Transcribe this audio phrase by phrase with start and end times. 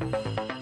[0.00, 0.53] you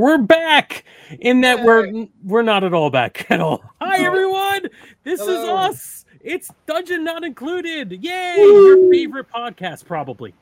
[0.00, 0.86] We're back
[1.20, 3.62] in that we're we're not at all back at all.
[3.82, 4.62] Hi everyone,
[5.04, 6.06] this is us.
[6.22, 7.92] It's Dungeon Not Included.
[8.02, 8.36] Yay!
[8.38, 10.32] Your favorite podcast, probably.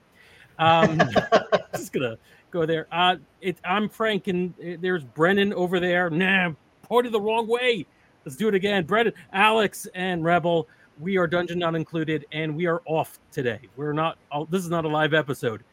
[0.61, 1.03] Um,
[1.75, 2.19] just gonna
[2.53, 2.87] go there.
[2.93, 6.09] Uh, it, I'm Frank, and uh, there's Brennan over there.
[6.09, 6.53] Nah,
[6.85, 7.85] pointed the wrong way.
[8.25, 8.85] Let's do it again.
[8.85, 10.69] Brennan, Alex, and Rebel.
[11.01, 13.63] We are Dungeon Not Included, and we are off today.
[13.75, 14.19] We're not.
[14.31, 15.65] Oh, this is not a live episode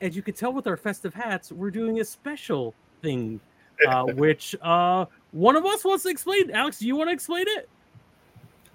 [0.00, 3.40] as you can tell with our festive hats, we're doing a special thing,
[3.88, 6.50] uh, which uh, one of us wants to explain.
[6.50, 7.68] Alex, do you want to explain it?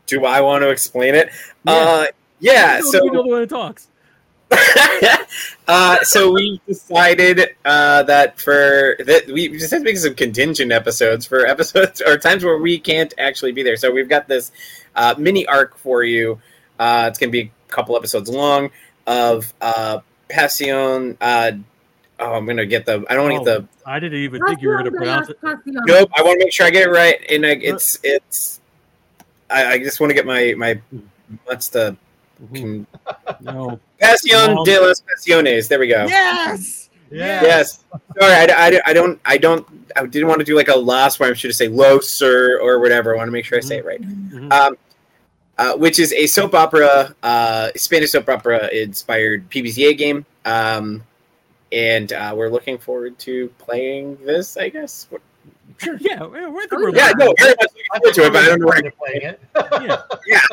[0.06, 1.30] Do I want to explain it?
[1.66, 2.08] Uh,
[2.40, 2.78] yeah.
[2.80, 3.88] You know- So the one talks.
[5.68, 10.72] uh, so we decided uh, that for that we just had to make some contingent
[10.72, 13.78] episodes for episodes or times where we can't actually be there.
[13.78, 14.52] So we've got this
[14.96, 16.40] uh, mini arc for you.
[16.80, 18.70] Uh, it's gonna be a couple episodes long
[19.08, 19.52] of
[20.34, 21.18] Passion.
[21.22, 21.52] Uh,
[22.20, 23.06] oh, I'm gonna get the.
[23.10, 23.90] I don't want to Oh, get the.
[23.90, 25.40] I didn't even think you were going to pronounce it.
[25.42, 25.60] the.
[25.66, 26.10] Nope.
[26.16, 28.60] I want to make sure I get it right, and I, it's it's.
[29.50, 30.80] I, I just want to get my my.
[31.46, 31.96] What's the
[32.54, 32.86] can,
[33.42, 33.80] No.
[34.00, 35.68] Passion Long- de las Pasiones?
[35.68, 36.06] There we go.
[36.08, 36.90] Yes.
[37.12, 37.84] Yes.
[38.20, 41.20] Sorry, I, I, I don't I don't I didn't want to do like a last
[41.20, 43.14] where I should say low sir or whatever.
[43.14, 44.02] I want to make sure I say it right.
[44.02, 44.52] Mhm.
[44.52, 44.78] Um,
[45.58, 50.26] uh, which is a soap opera, uh, Spanish soap opera inspired PBTA game.
[50.46, 51.04] Um,
[51.72, 54.58] and uh, we're looking forward to playing this.
[54.58, 55.08] I guess.
[55.78, 55.98] Sure.
[56.00, 56.22] Yeah.
[56.24, 58.68] We're, we're, we're Yeah, no, very much looking forward to it, but I don't know
[58.68, 58.82] where.
[58.82, 59.42] to playing it.
[60.28, 60.46] yeah.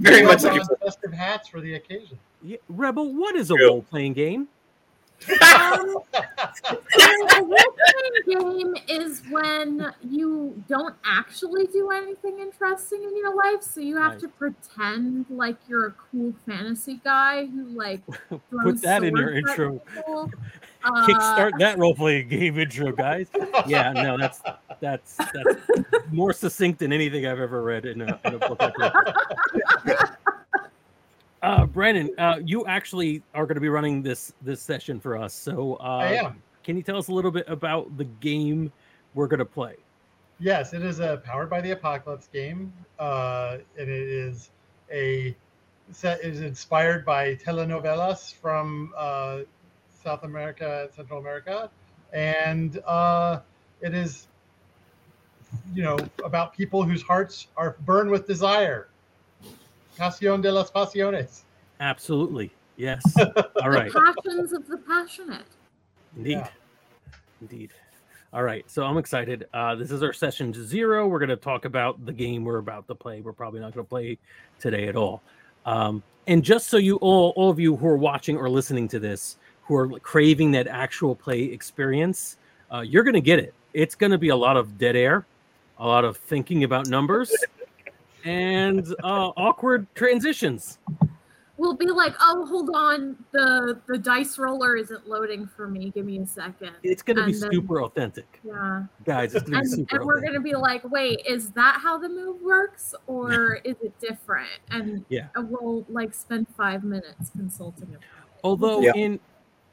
[0.00, 0.80] Very much looking done, forward.
[0.84, 2.18] festive hats for the occasion.
[2.42, 2.58] Yeah.
[2.68, 4.48] Rebel, what is a role playing game?
[5.26, 5.96] Um,
[7.48, 13.96] role-playing game is when you don't actually do anything interesting in your life, so you
[13.96, 14.20] have Right.
[14.20, 18.00] to pretend like you're a cool fantasy guy who like
[18.62, 19.80] Put that in your intro.
[19.94, 20.30] people.
[20.84, 23.26] Uh, Kickstart that role playing game intro, guys.
[23.66, 24.40] Yeah, no, that's
[24.80, 25.60] that's that's
[26.12, 28.60] more succinct than anything I've ever read in a, in a book.
[31.42, 35.32] Uh, Brennan, uh, you actually are going to be running this this session for us.
[35.32, 36.42] So, uh, I am.
[36.64, 38.72] Can you tell us a little bit about the game
[39.14, 39.76] we're going to play?
[40.40, 44.50] Yes, it is a powered by the apocalypse game, uh, and it is
[44.92, 45.34] a
[45.92, 49.40] set is inspired by telenovelas from uh,
[50.02, 51.70] South America, and Central America,
[52.12, 53.40] and uh,
[53.80, 54.26] it is
[55.72, 58.88] you know about people whose hearts are burned with desire.
[59.98, 61.42] Pasión de las pasiones.
[61.80, 63.02] Absolutely, yes.
[63.62, 65.44] All right, The passions of the passionate.
[66.16, 66.48] indeed, Yeah.
[67.40, 67.72] indeed.
[68.32, 69.48] All right, so I'm excited.
[69.54, 71.08] Uh, this is our session zero.
[71.08, 73.20] We're going to talk about the game we're about to play.
[73.22, 74.18] We're probably not going to play
[74.60, 75.22] today at all.
[75.64, 78.98] Um, and just so you all, all of you who are watching or listening to
[78.98, 82.36] this, who are craving that actual play experience,
[82.72, 83.54] uh, you're going to get it.
[83.72, 85.24] It's going to be a lot of dead air,
[85.78, 87.34] a lot of thinking about numbers,
[88.24, 90.78] and uh, awkward transitions.
[91.56, 95.90] We'll be like, oh, hold on, the the dice roller isn't loading for me.
[95.90, 96.70] Give me a second.
[96.84, 98.84] It's going to be then- super authentic, Yeah.
[99.04, 99.34] guys.
[99.34, 99.96] It's going to be super.
[99.96, 103.98] and we're gonna be like, wait, is that how the move works, or is it
[103.98, 104.50] different?
[104.70, 105.26] And Yeah.
[105.36, 108.08] we'll like spend five minutes consulting About it.
[108.44, 108.92] Although Yeah.
[108.94, 109.20] in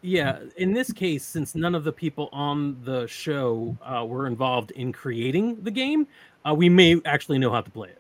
[0.01, 4.69] yeah, in this case, since none of the people on the show uh, were involved
[4.71, 6.07] in creating the game,
[6.47, 7.99] uh, we may actually know how to play it.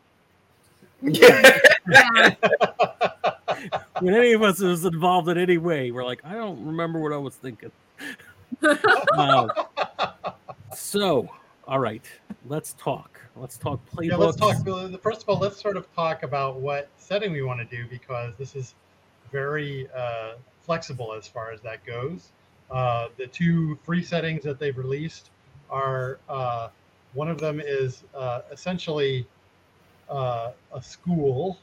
[1.01, 1.59] Yeah.
[1.89, 2.35] Yeah,
[3.99, 7.13] When any of us is involved in any way, we're like, I don't remember what
[7.13, 7.71] I was thinking.
[9.17, 9.47] Uh,
[10.73, 11.29] so,
[11.67, 12.03] all right,
[12.47, 13.19] let's talk.
[13.35, 14.09] Let's talk playbooks.
[14.09, 15.01] Yeah, let's talk.
[15.01, 18.33] First of all, let's sort of talk about what setting we want to do because
[18.37, 18.73] this is
[19.31, 22.29] very uh, flexible as far as that goes.
[22.71, 25.29] Uh, the two free settings that they've released
[25.69, 26.69] are uh,
[27.13, 29.27] one of them is uh, essentially
[30.09, 31.57] uh, a school.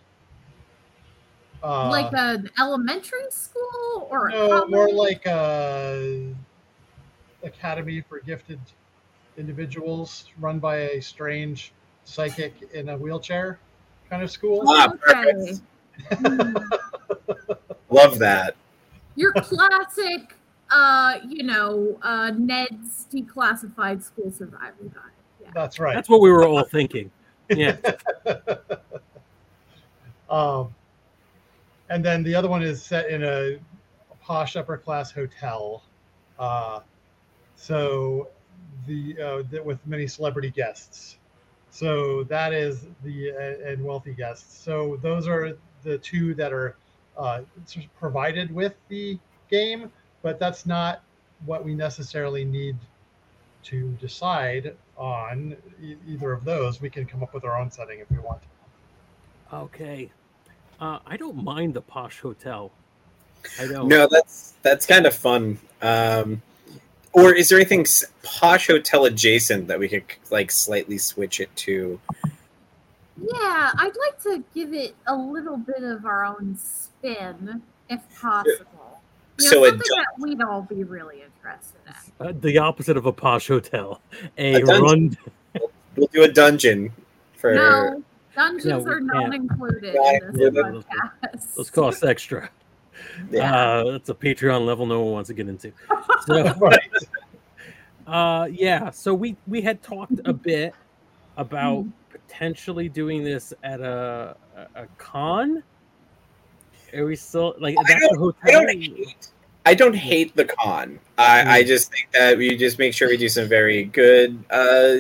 [1.62, 6.34] Uh, like an elementary school or a no, more like a
[7.42, 8.60] academy for gifted
[9.36, 11.72] individuals run by a strange
[12.04, 13.58] psychic in a wheelchair
[14.08, 14.64] kind of school.
[14.66, 15.58] Ah, Okay.
[16.10, 16.62] perfect.
[17.90, 18.56] Love that.
[19.14, 20.36] Your classic
[20.70, 25.12] uh, you know, uh, Ned's declassified school survival guide.
[25.42, 25.50] Yeah.
[25.52, 25.94] That's right.
[25.94, 27.10] That's what we were all thinking.
[27.56, 27.76] Yeah.
[30.31, 30.75] um,
[31.88, 33.58] and then the other one is set in a
[34.20, 35.82] posh upper class hotel.
[36.38, 36.81] Uh,
[37.56, 38.28] so
[38.87, 41.19] the, uh, the with many celebrity guests.
[41.70, 44.62] So that is the uh, and wealthy guests.
[44.62, 46.76] So those are the two that are
[47.16, 47.43] uh,
[47.99, 49.19] provided with the
[49.50, 49.90] game,
[50.22, 51.02] but that's not
[51.44, 52.76] what we necessarily need
[53.64, 56.81] to decide on e- either of those.
[56.81, 58.43] We can come up with our own setting if we want.
[59.53, 60.11] Okay.
[60.81, 62.73] Uh, I don't mind the posh hotel.
[63.61, 63.88] I don't.
[63.88, 65.59] No, that's that's kind of fun.
[65.81, 66.43] Um,
[67.12, 67.87] or is there anything
[68.23, 72.00] posh hotel adjacent that we could like slightly switch it to?
[73.20, 78.71] Yeah, I'd like to give it a little bit of our own spin, if possible.
[79.42, 81.78] You know, So a something dun- that we'd all be really interested
[82.20, 82.26] in.
[82.26, 84.00] Uh, the opposite of a posh hotel.
[84.38, 84.82] A, A dungeon.
[84.82, 85.18] run.
[85.96, 86.92] We'll do a dungeon
[87.36, 87.54] for.
[87.54, 88.02] No,
[88.34, 90.84] dungeons No, are not included Not in this included.
[91.22, 91.54] podcast.
[91.54, 92.50] Those cost extra.
[93.30, 93.56] Yeah.
[93.56, 95.72] Uh, that's a Patreon level no one wants to get into.
[96.26, 96.78] So, Right.
[98.06, 98.90] uh, yeah.
[98.90, 100.72] So we we had talked a bit
[101.36, 101.92] about Mhm.
[102.10, 104.36] potentially doing this at a
[104.76, 105.62] a, a con.
[106.94, 108.60] Are we still like I that's the I hotel?
[108.66, 109.28] don't hate.
[109.64, 110.99] I don't hate the con.
[111.19, 114.97] I, I just think that we just make sure we do some very good uh,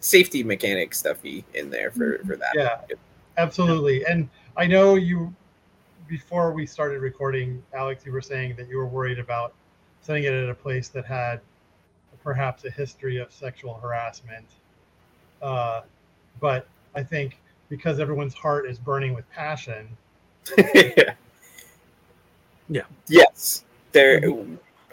[0.00, 2.52] safety mechanic stuffy in there for for that.
[2.54, 2.80] Yeah,
[3.38, 4.04] absolutely.
[4.04, 5.34] And I know you,
[6.06, 9.54] before we started recording, Alex, you were saying that you were worried about
[10.02, 11.40] setting it at a place that had
[12.22, 14.46] perhaps a history of sexual harassment.
[15.40, 15.82] Uh,
[16.40, 17.38] but I think
[17.70, 19.88] because everyone's heart is burning with passion,
[22.68, 22.82] Yeah.
[23.08, 23.64] Yes.
[23.94, 24.20] There.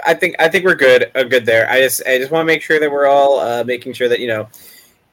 [0.05, 1.11] I think I think we're good.
[1.13, 1.69] Uh, good there.
[1.69, 4.19] I just I just want to make sure that we're all uh, making sure that
[4.19, 4.47] you know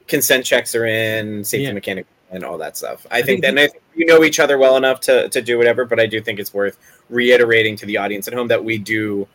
[0.07, 1.73] consent checks are in, safety Yeah.
[1.73, 3.05] mechanic, and all that stuff.
[3.11, 5.57] I, I think think that and you know each other well enough to to do
[5.57, 5.83] whatever.
[5.85, 9.27] But I do think it's worth reiterating to the audience at home that we do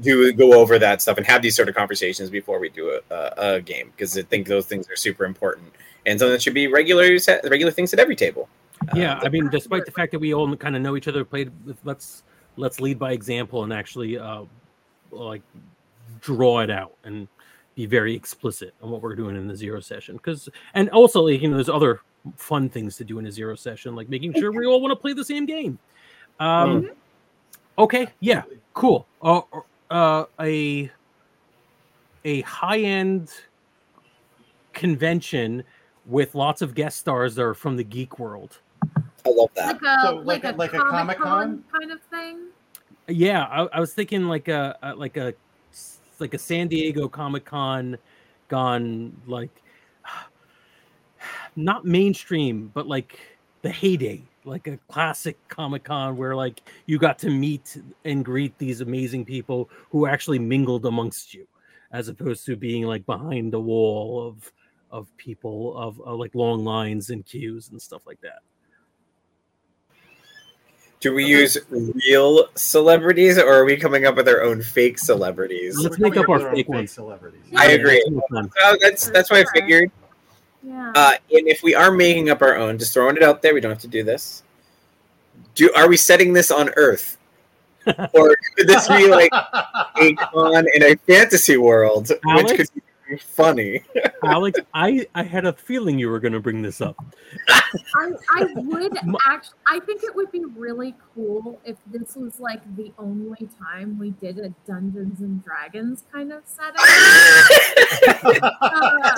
[0.00, 3.14] do go over that stuff and have these sort of conversations before we do a,
[3.14, 5.70] a, a game because I think those things are super important
[6.06, 8.48] and something that should be regular regular things at every table.
[8.94, 11.24] Yeah, Um, I mean, despite the fact that we all kind of know each other,
[11.24, 12.22] played with let's
[12.56, 14.42] let's lead by example and actually uh,
[15.10, 15.42] like
[16.20, 17.28] draw it out and
[17.74, 20.16] be very explicit on what we're doing in the zero session.
[20.16, 22.00] Because and also, like, you know, there's other
[22.36, 24.96] fun things to do in a zero session, like making sure we all want to
[24.96, 25.78] play the same game.
[26.38, 26.90] Um,
[27.78, 28.42] Okay, yeah,
[28.74, 29.06] cool.
[29.22, 29.40] Uh,
[29.90, 30.90] uh, a
[32.24, 33.30] a high end
[34.72, 35.64] convention
[36.06, 38.58] with lots of guest stars that are from the geek world.
[39.26, 39.66] I love that.
[39.66, 41.64] Like a So, like, like a, a- like a Comic Con Comic-Con?
[41.80, 42.38] kind of thing.
[43.08, 45.34] Yeah, I, I was thinking like a, a like a
[46.18, 47.98] like a San Diego Comic Con
[48.48, 49.50] gone like
[51.56, 53.18] not mainstream, but like
[53.62, 58.56] the heyday, like a classic Comic Con where like you got to meet and greet
[58.58, 61.46] these amazing people who actually mingled amongst you,
[61.92, 64.52] as opposed to being like behind the wall of
[64.90, 68.40] of people of, of like long lines and queues and stuff like that.
[71.02, 75.76] Do we use real celebrities or are we coming up with our own fake celebrities?
[75.76, 76.92] Let's make up coming our with fake own ones.
[76.92, 77.42] celebrities.
[77.56, 78.00] I agree.
[78.08, 78.50] that's fun.
[78.62, 79.90] Uh, that's that's what I figured.
[80.62, 80.92] Yeah.
[80.94, 83.60] Uh, and if we are making up our own, just throwing it out there, we
[83.60, 84.44] don't have to do this.
[85.56, 87.18] Do are we setting this on Earth,
[88.14, 92.82] or could this be like a con in a fantasy world, which could be
[93.18, 93.82] funny?
[94.24, 96.96] Alex, I, I had a feeling you were going to bring this up.
[97.48, 99.54] I, I would actually.
[99.66, 104.10] I think it would be really cool if this was like the only time we
[104.10, 106.74] did a Dungeons and Dragons kind of setting.
[108.62, 109.12] Uh,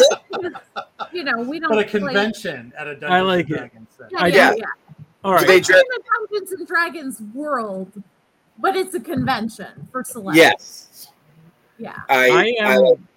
[1.13, 1.71] you know, we don't.
[1.71, 3.59] But a play- convention at a Dungeons I like and it.
[3.59, 4.09] Dragons set.
[4.13, 4.59] Yeah, I yeah, do.
[4.61, 4.67] yeah.
[5.23, 5.47] All Do right.
[5.47, 5.81] they It's dress?
[5.81, 8.03] in the Dungeons and Dragons world,
[8.59, 10.43] but it's a convention for celebrities.
[10.43, 11.09] yes,
[11.79, 12.01] Yeah.
[12.09, 12.29] I.
[12.31, 13.09] I I, am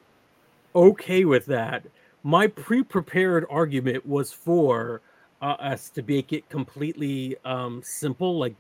[0.78, 1.84] okay with that.
[2.24, 5.02] My pre-prepared argument was for
[5.42, 8.56] uh, us to make it completely um, simple, like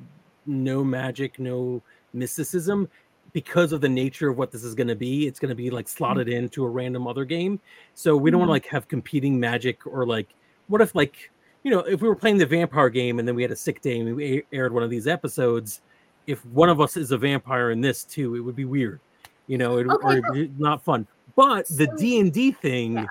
[0.45, 1.81] no magic, no
[2.13, 2.89] mysticism,
[3.33, 5.27] because of the nature of what this is going to be.
[5.27, 7.59] It's going to be like slotted into a random other game,
[7.93, 10.27] so we don't want to like have competing magic or like
[10.67, 11.31] what if like
[11.63, 13.81] you know if we were playing the vampire game and then we had a sick
[13.81, 15.81] day and we aired one of these episodes.
[16.25, 18.99] If one of us is a vampire in this too, it would be weird.
[19.47, 21.07] You know, it, Okay, or not fun.
[21.37, 23.05] But the D and D thing Yeah.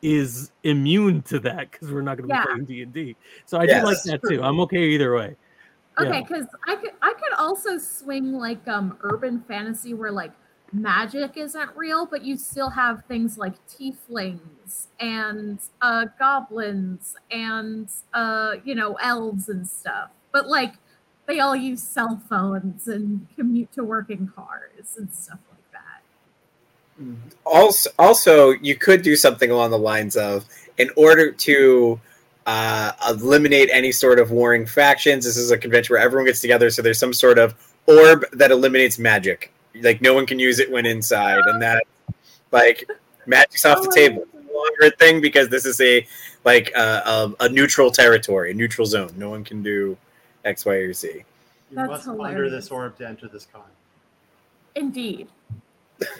[0.00, 2.44] is immune to that because we're not going to be Yeah.
[2.44, 3.16] playing D and D.
[3.44, 4.04] So I do like Yes.
[4.04, 4.42] that too.
[4.42, 5.36] I'm okay either way.
[6.00, 6.22] Okay, Yeah.
[6.22, 10.32] because I could I could also swing like um urban fantasy where like
[10.72, 18.54] magic isn't real, but you still have things like tieflings and uh goblins and uh
[18.64, 20.10] you know elves and stuff.
[20.32, 20.74] But like
[21.26, 25.51] they all use cell phones and commute to work in cars and stuff like that.
[27.44, 30.44] Also also you could do something along the lines of
[30.78, 31.98] in order to
[32.46, 36.70] uh, eliminate any sort of warring factions this is a convention where everyone gets together
[36.70, 37.54] so there's some sort of
[37.86, 41.84] orb that eliminates magic like no one can use it when inside and that
[42.52, 42.88] like
[43.26, 46.06] magic's off the Oh, table It's no longer thing because this is a
[46.44, 49.96] like uh, a, a neutral territory a neutral zone no one can do
[50.44, 51.24] x y or z You
[51.76, 52.52] That's must under hilarious.
[52.52, 53.62] this orb to enter this con.
[54.74, 55.28] Indeed.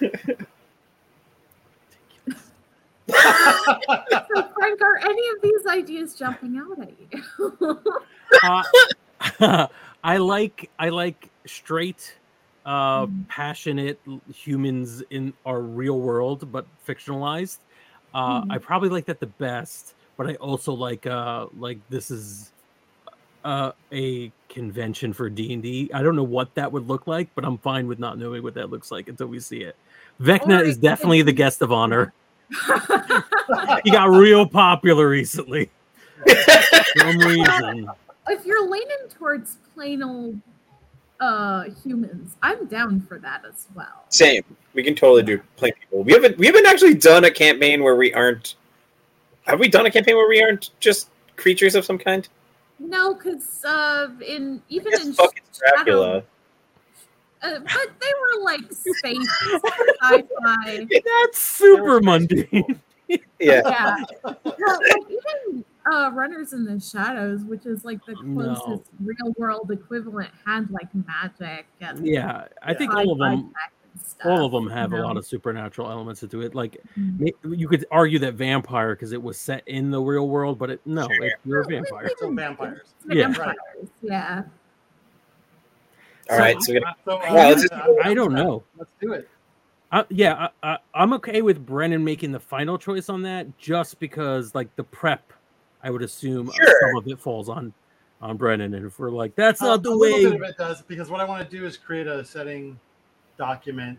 [3.13, 7.81] So Frank, are any of these ideas jumping out at you?
[8.43, 8.63] Uh,
[10.05, 12.19] I like I like straight,
[12.65, 13.29] uh, Mhm.
[13.29, 14.01] passionate
[14.35, 17.59] humans in our real world, but fictionalized.
[18.15, 22.53] Uh, I probably like that the best, but I also like uh, like this is
[23.45, 25.91] uh, a convention for D and D.
[25.95, 28.55] I don't know what that would look like, but I'm fine with not knowing what
[28.55, 29.77] that looks like until we see it.
[30.21, 32.13] Vecna Or is definitely the guest of honor.
[33.85, 35.71] He got real popular recently.
[36.27, 37.91] For some reason.
[38.29, 40.41] if you're leaning towards plain old
[41.21, 44.05] uh humans, I'm down for that as well.
[44.09, 44.43] Same.
[44.75, 46.03] We can totally do plain people.
[46.03, 48.57] We haven't we haven't actually done a campaign where we aren't.
[49.47, 52.29] Have we done a campaign where we aren't just creatures of some kind?
[52.79, 56.23] No, because uh, in even in fucking Shadow, Dracula.
[57.43, 59.29] Uh, but they were like space
[60.03, 60.87] sci-fi.
[61.05, 62.81] That's super mundane.
[63.39, 63.61] Yeah.
[63.67, 68.55] Yeah, well, like even uh, Runners in the Shadows, which is like the No.
[68.55, 73.53] closest real world equivalent, had like magic and Yeah, I think all of them,
[74.03, 76.55] stuff, all of them have you a lot of supernatural elements to it.
[76.55, 77.33] Like Mhm.
[77.51, 80.81] you could argue that vampire because it was set in the real world, but it
[80.87, 81.25] no, Sure.
[81.25, 82.05] it, you're a Well, vampire.
[82.07, 82.95] even- So vampires.
[83.11, 83.27] Yeah.
[83.29, 83.57] vampires,
[84.01, 84.43] yeah.
[86.33, 86.63] All right.
[86.63, 88.63] So we got So, uh, Yeah, let's just- I'm- I don't know.
[88.79, 89.29] Let's do it.
[89.91, 93.99] Uh, yeah, I, I, I'm okay with Brennan making the final choice on that, just
[94.01, 95.33] because like the prep,
[95.83, 96.81] I would assume uh, Sure.
[96.81, 97.73] some of it falls on
[98.23, 100.47] on Brennan, and if we're like, that's Uh, not the a little bit way.
[100.47, 102.79] of it does because what I want to do is create a setting
[103.37, 103.99] document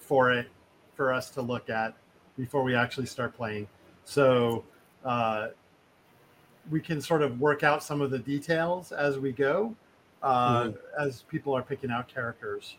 [0.00, 0.48] for it
[0.96, 1.94] for us to look at
[2.36, 3.68] before we actually start playing.
[4.04, 4.64] So
[5.04, 5.48] uh,
[6.70, 9.74] we can sort of work out some of the details as we go,
[10.26, 11.06] uh, Mm-hmm.
[11.06, 12.76] as people are picking out characters.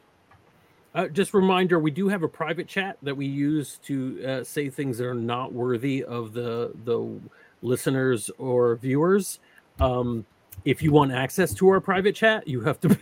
[0.96, 4.70] Uh, just reminder, we do have a private chat that we use to uh, say
[4.70, 7.20] things that are not worthy of the the
[7.62, 9.40] listeners or viewers.
[9.80, 10.26] Um,
[10.66, 12.90] if you want access to our private chat, you have to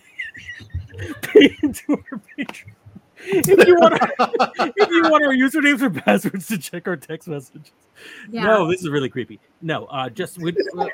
[1.22, 2.74] pay into our Patreon.
[3.28, 3.94] If you want,
[4.76, 7.72] if you want our usernames or passwords to check our text messages.
[8.30, 8.44] Yeah.
[8.44, 9.40] No, this is really creepy.
[9.62, 10.88] No, uh, just we, uh,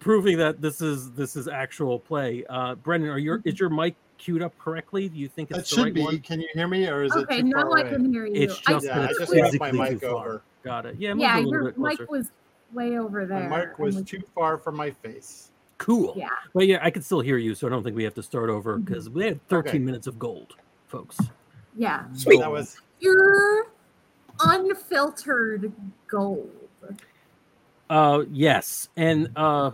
[0.00, 2.44] proving that this is this is actual play.
[2.48, 5.08] Uh, Brennan, are your is your mic queued up correctly?
[5.08, 6.02] Do you think it's It the should right be.
[6.02, 6.18] one?
[6.20, 7.90] Can you hear me, or is okay, it too now far I away?
[7.90, 8.34] can hear you.
[8.34, 10.10] It's just yeah, that I it's just moved my mic too far.
[10.26, 10.42] over.
[10.62, 10.96] Got it.
[10.98, 12.30] Yeah, move yeah, a little your bit mic was
[12.72, 13.48] way over there.
[13.48, 15.50] My mic was too far from my face.
[15.78, 16.14] Cool.
[16.16, 16.28] Yeah.
[16.54, 18.48] But yeah, I can still hear you, so I don't think we have to start
[18.48, 19.78] over because we had 13 Okay.
[19.78, 20.54] minutes of gold,
[20.86, 21.18] folks.
[21.76, 22.04] Yeah.
[22.14, 22.38] Sweet.
[22.40, 23.66] That was Pure,
[24.40, 25.72] unfiltered
[26.06, 26.50] gold.
[27.90, 29.70] Uh, yes, and uh,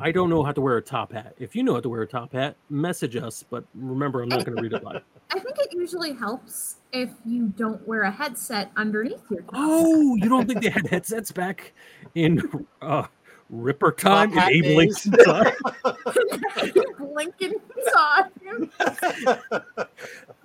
[0.00, 1.34] I don't know how to wear a top hat.
[1.38, 3.44] If you know how to wear a top hat, message us.
[3.48, 5.02] But remember, I'm not going to read it live.
[5.32, 9.50] I think it usually helps if you don't wear a headset underneath your top.
[9.54, 11.72] Oh, you don't think they had headsets back
[12.14, 12.42] in
[12.82, 13.06] uh,
[13.50, 14.76] Ripper time, hat in Abe.
[14.76, 15.52] Lincoln time?
[16.98, 17.54] Blinking
[17.92, 18.70] time.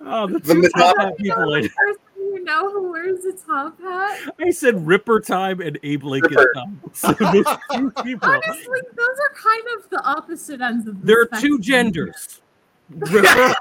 [0.08, 1.54] Oh, the The two top hat people.
[1.54, 1.68] I,
[3.16, 4.34] Person you know who wears a top hat.
[4.40, 6.52] I said Ripper time and Abe Lincoln Ripper.
[6.54, 6.80] time.
[6.92, 8.30] So those two people.
[8.30, 12.40] Honestly, those are kind of the opposite ends of the There are two genders.
[12.90, 13.54] Ripper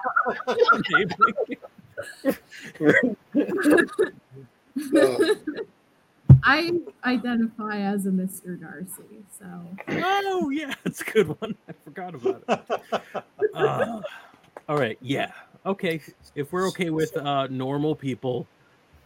[0.48, 3.18] and Abe Lincoln.
[6.44, 6.72] I
[7.04, 8.60] identify as a Mr.
[8.60, 9.46] Darcy, so
[9.90, 11.56] Oh yeah, that's a good one.
[11.68, 13.24] I forgot about it.
[13.56, 14.02] Uh,
[14.68, 15.32] all right, yeah,
[15.66, 16.02] okay.
[16.36, 18.46] If we're okay with uh, normal people,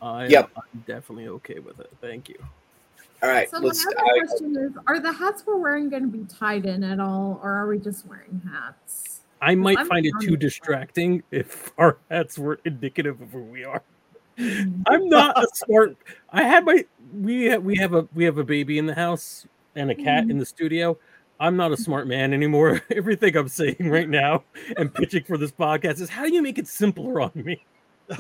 [0.02, 0.52] I, Yep.
[0.56, 1.90] I'm definitely okay with it.
[2.02, 2.38] Thank you.
[3.22, 3.50] All right.
[3.50, 3.86] So my Let's.
[3.86, 7.00] other I, question is: Are the hats we're wearing going to be tied in at
[7.00, 9.22] all, or are we just wearing hats?
[9.42, 10.46] I might I'm find it too with that.
[10.46, 13.82] distracting if our hats were indicative of who we are.
[14.38, 14.84] Mhm.
[14.88, 15.98] I'm not a smart.
[16.32, 19.46] I had my we ha- we have a we have a baby in the house
[19.76, 20.98] and a cat in the studio.
[21.42, 22.82] I'm not a smart man anymore.
[22.92, 24.44] Everything I'm saying right now
[24.78, 27.66] and pitching for this podcast is how do you make it simpler on me?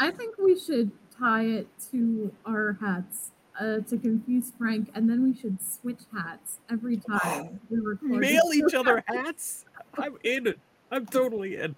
[0.00, 5.22] I think we should tie it to our hats uh, to confuse Frank, and then
[5.22, 8.20] we should switch hats every time we record.
[8.20, 9.64] Mail each other hats.
[9.96, 10.54] I'm in.
[10.90, 11.74] I'm totally in.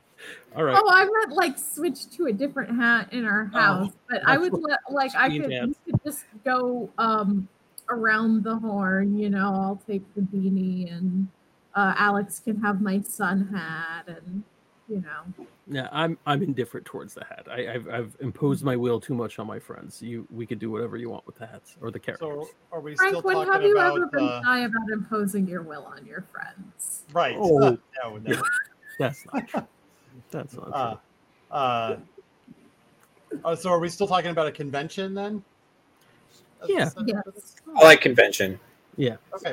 [0.54, 0.76] All right.
[0.78, 4.36] Oh, I meant like switch to a different hat in our Oh, house, but I
[4.36, 7.48] would let like I could, could just go um
[7.88, 9.18] around the horn.
[9.18, 11.26] You know, I'll take the beanie, and
[11.74, 14.42] uh, Alex can have my sun hat, and
[14.88, 15.46] you know.
[15.68, 17.46] Yeah, I'm I'm indifferent towards the hat.
[17.50, 20.02] I, I've I've imposed my will too much on my friends.
[20.02, 22.28] You we could do whatever you want with the hats or the characters.
[22.28, 24.90] so are we still Frank, when talking have you about ever been uh, shy about
[24.92, 27.04] imposing your will on your friends?
[27.12, 27.36] right?
[27.38, 27.58] Oh.
[28.02, 28.42] no, no.
[28.98, 29.66] That's not true.
[30.30, 30.72] That's not true.
[30.74, 30.96] Uh,
[31.50, 31.96] uh,
[33.44, 35.44] uh, so are we still talking about a convention then?
[36.66, 36.90] Yeah.
[37.06, 37.56] Yes.
[37.76, 38.58] I like convention.
[38.96, 39.16] Yeah.
[39.34, 39.52] Okay.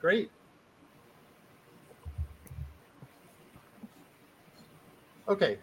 [0.00, 0.30] Great.
[5.28, 5.58] Okay.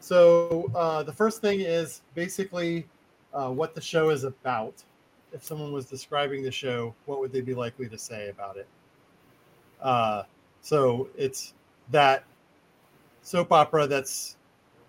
[0.00, 2.86] So uh, the first thing is basically
[3.32, 4.74] uh, what the show is about.
[5.32, 8.68] If someone was describing the show, what would they be likely to say about it?
[9.80, 10.24] Uh,
[10.60, 11.54] so it's
[11.90, 12.24] that
[13.22, 14.36] soap opera that's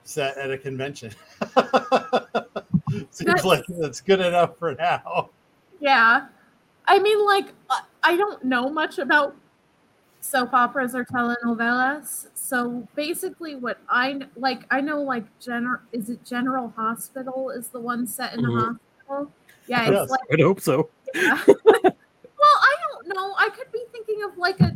[0.04, 1.12] set at a convention.
[3.10, 5.30] Seems That's- like that's good enough for now.
[5.80, 6.28] Yeah.
[6.86, 7.48] I mean, like,
[8.04, 9.36] I- don't know much about
[10.22, 12.28] soap operas or telenovelas.
[12.34, 17.80] So basically, what I like, I know, like, General, is it General Hospital is the
[17.80, 18.80] one set in the Mhm.
[19.08, 19.32] hospital?
[19.68, 20.10] Yeah, it's Yes.
[20.10, 20.90] like, I'd hope so.
[21.14, 21.42] yeah.
[21.48, 23.34] well, I don't know.
[23.38, 24.72] I could be thinking of like a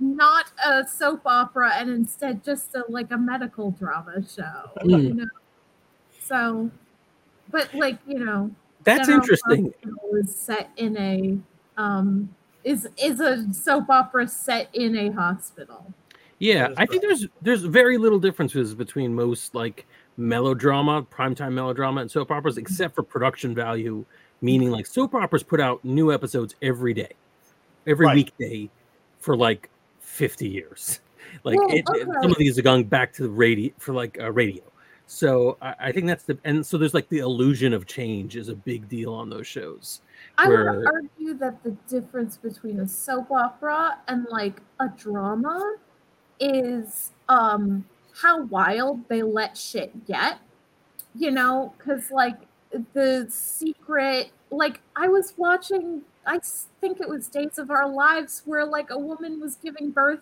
[0.00, 4.70] not a soap opera and instead just a like a medical drama show.
[4.84, 5.14] You Mm.
[5.16, 5.26] know?
[6.20, 6.70] So,
[7.50, 8.50] but like you know,
[8.84, 9.64] That's General interesting.
[9.66, 11.38] Hospital is set in a
[11.80, 15.92] um is is a soap opera set in a hospital.
[16.38, 22.10] Yeah, I think there's there's very little differences between most like melodrama, primetime melodrama, and
[22.10, 24.04] soap operas, except for production value.
[24.40, 27.12] Meaning, like soap operas put out new episodes every day,
[27.86, 28.16] every Right.
[28.16, 28.68] weekday,
[29.20, 31.00] for like fifty years.
[31.44, 34.20] Like Well, it, it- some of these are going back to the radio for like
[34.20, 34.62] uh, radio.
[35.06, 38.48] So I, I think that's the and so there's like the illusion of change is
[38.50, 40.02] a big deal on those shows.
[40.38, 45.76] I would argue that the difference between a soap opera and like a drama
[46.40, 47.84] is um
[48.20, 50.38] how wild they let shit get.
[51.14, 52.38] You know, because like
[52.94, 56.40] the secret, like I was watching, I
[56.80, 60.20] think it was Days of Our Lives, where like a woman was giving birth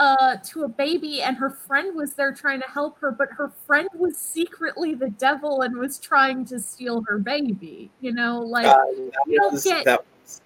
[0.00, 3.52] uh to a baby and her friend was there trying to help her but her
[3.66, 8.66] friend was secretly the devil and was trying to steal her baby you know like
[8.66, 8.72] Uh,
[9.26, 10.40] that, was, get- that, was,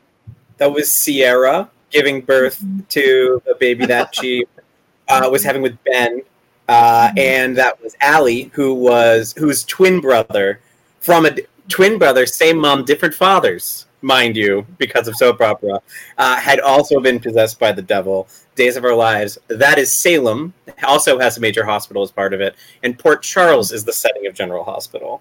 [0.58, 4.44] that was Ciara giving birth to the baby that she
[5.08, 6.20] uh, was having with Ben,
[6.68, 10.60] uh, and that was Allie, who was whose twin brother
[11.00, 11.36] from a
[11.68, 15.80] twin brother, same mom, different fathers, mind you, because of soap opera,
[16.18, 18.28] uh, had also been possessed by the devil.
[18.54, 19.36] Days of Our Lives.
[19.48, 20.54] That is Salem.
[20.84, 24.26] Also has a major hospital as part of it, and Port Charles is the setting
[24.26, 25.20] of General Hospital.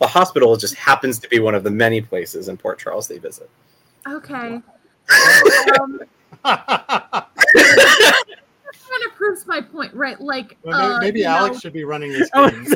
[0.00, 3.18] The hospital just happens to be one of the many places in Port Charles they
[3.18, 3.48] visit.
[4.06, 4.60] okay
[5.80, 6.00] um
[8.96, 11.84] kind of proves my point right like Well, maybe, uh, maybe Alex know, should be
[11.84, 12.66] running this game.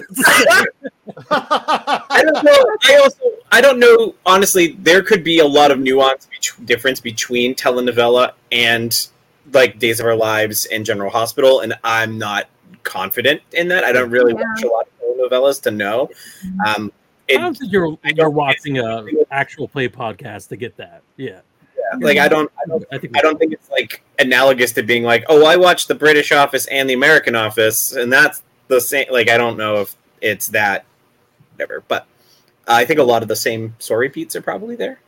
[1.31, 2.77] I don't know.
[2.85, 4.15] I also I don't know.
[4.27, 9.09] Honestly, there could be a lot of nuance bet- difference between telenovela and
[9.53, 12.49] like Days of Our Lives and General Hospital, and I'm not
[12.83, 13.85] confident in that.
[13.85, 14.45] I don't really Yeah.
[14.45, 16.11] watch a lot of telenovelas to know.
[16.67, 16.93] Um,
[17.29, 21.03] I don't think you're don't you're watching a actual play podcast to get that.
[21.17, 21.41] Yeah,
[22.01, 25.05] like I don't I don't I think I don't think it's like analogous to being
[25.05, 29.07] like, oh, I watched the British Office and the American Office, and that's the same.
[29.11, 30.85] Like, I don't know if it's that,
[31.61, 31.85] whatever.
[31.87, 32.07] But
[32.67, 35.01] I think a lot of the same story beats are probably there.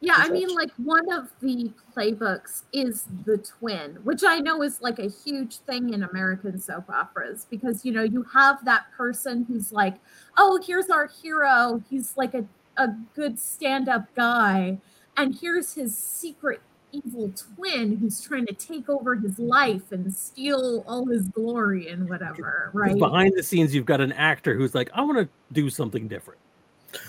[0.00, 4.80] Yeah, I mean, like one of the playbooks is the twin, which I know is
[4.80, 9.44] like a huge thing in American soap operas because you know you have that person
[9.44, 9.94] who's like,
[10.36, 11.82] oh, here's our hero.
[11.88, 12.44] He's like a,
[12.76, 14.78] a good stand up guy,
[15.16, 16.60] and here's his secret
[17.04, 22.08] evil twin who's trying to take over his life and steal all his glory and
[22.08, 22.98] whatever, right?
[22.98, 26.40] behind the scenes, you've got an actor who's like, I want to do something different.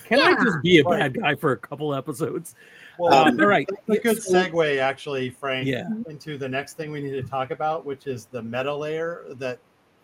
[0.06, 2.56] Can I just be a bad guy for a couple episodes?
[2.98, 3.70] Well, Um, all right.
[3.88, 5.88] that's a good segue, actually, Frank, Yeah.
[6.10, 9.24] into the next thing we need to talk about, which is the meta layer.
[9.36, 9.60] That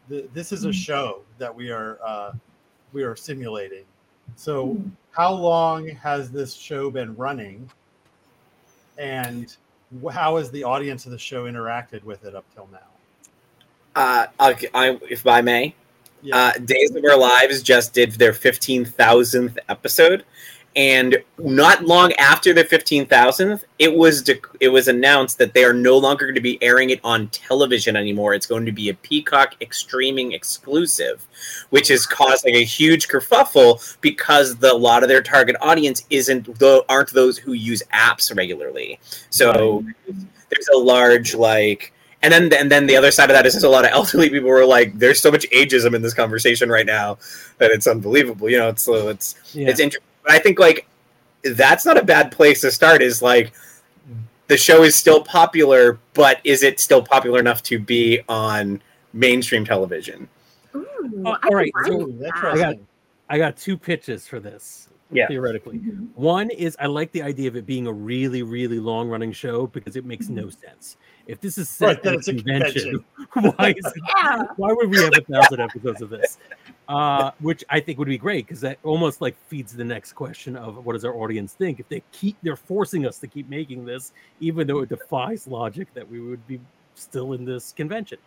[0.09, 0.73] the, this is a Mhm.
[0.73, 2.33] show that we are uh,
[2.91, 3.85] we are simulating.
[4.35, 4.89] So, Hmm.
[5.11, 7.69] how long has this show been running?
[8.97, 9.62] And wh-
[10.11, 12.79] how has the audience of the show interacted with it up till now?
[13.95, 15.75] Uh, okay, I, if I may,
[16.21, 16.35] Yeah.
[16.37, 20.23] uh, Days of Our Lives just did their 15,000th episode.
[20.75, 25.73] And not long after the 15,000th, it was dec it was announced that they are
[25.73, 28.33] no longer going to be airing it on television anymore.
[28.33, 31.25] It's going to be a Peacock streaming exclusive,
[31.69, 36.57] which is causing a huge kerfuffle because the, a lot of their target audience isn't
[36.57, 38.99] the, aren't those who use apps regularly.
[39.29, 39.83] So
[40.49, 43.63] there's a large like and then and then the other side of that is there's
[43.63, 46.69] a lot of elderly people who are like there's so much ageism in this conversation
[46.69, 47.17] right now
[47.57, 49.69] that it's unbelievable you know it's so it's Yeah.
[49.69, 50.87] it's interesting but i think like
[51.55, 53.53] that's not a bad place to start is like
[54.47, 58.81] the show is still popular but is it still popular enough to be on
[59.13, 60.27] mainstream television
[60.75, 60.87] Ooh,
[61.25, 62.27] Oh, I all right, so Ooh, that.
[62.35, 62.87] interesting.
[63.29, 64.89] I got two pitches for this.
[65.11, 65.27] Yeah.
[65.27, 65.77] Theoretically.
[65.77, 66.07] Mhm.
[66.15, 69.67] One is I like the idea of it being a really, really long running show
[69.67, 70.97] because it makes no sense.
[71.27, 74.43] If this is set Right, at a it's a convention, why is it, Yeah.
[74.55, 76.37] why would we have a thousand episodes of this?
[76.89, 80.57] Uh, which I think would be great because that almost like feeds the next question
[80.57, 81.79] of what does our audience think?
[81.79, 85.93] If they keep they're forcing us to keep making this, even though it defies logic
[85.93, 86.59] that we would be
[86.95, 88.17] still in this convention.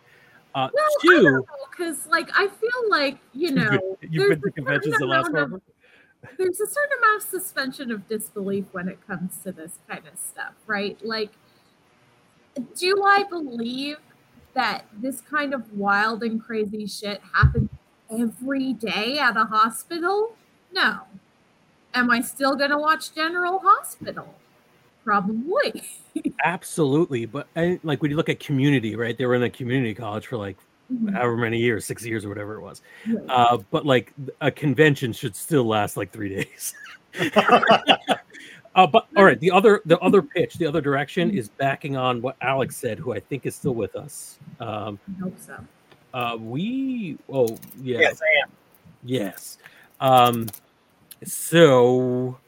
[0.55, 0.71] Uh,
[1.05, 5.09] Well, because like I feel like you know, you've been there's to a conventions certain
[5.09, 5.61] last of-
[6.38, 10.19] there's a certain amount of suspension of disbelief when it comes to this kind of
[10.19, 10.99] stuff, right?
[11.05, 11.31] Like,
[12.75, 13.99] do I believe
[14.55, 17.69] that this kind of wild and crazy shit happens
[18.11, 20.37] every day at a hospital?
[20.73, 21.01] No.
[21.95, 24.35] Am I still going to watch General Hospital?
[25.05, 25.83] Probably.
[26.45, 29.16] Absolutely, but I, like when you look at community, right?
[29.16, 30.57] They were in a community college for like
[31.12, 32.83] however many years, six years or whatever it was.
[33.29, 36.75] Uh, but like a convention should still last like three days.
[38.75, 42.21] uh, but all right, the other the other pitch, the other direction is backing on
[42.21, 44.38] what Alex said, who I think is still with us.
[44.61, 45.57] Um, I hope so.
[46.14, 48.51] Uh, we oh yeah yes i am
[49.07, 49.59] Yes.
[50.01, 50.49] Um,
[51.25, 52.38] so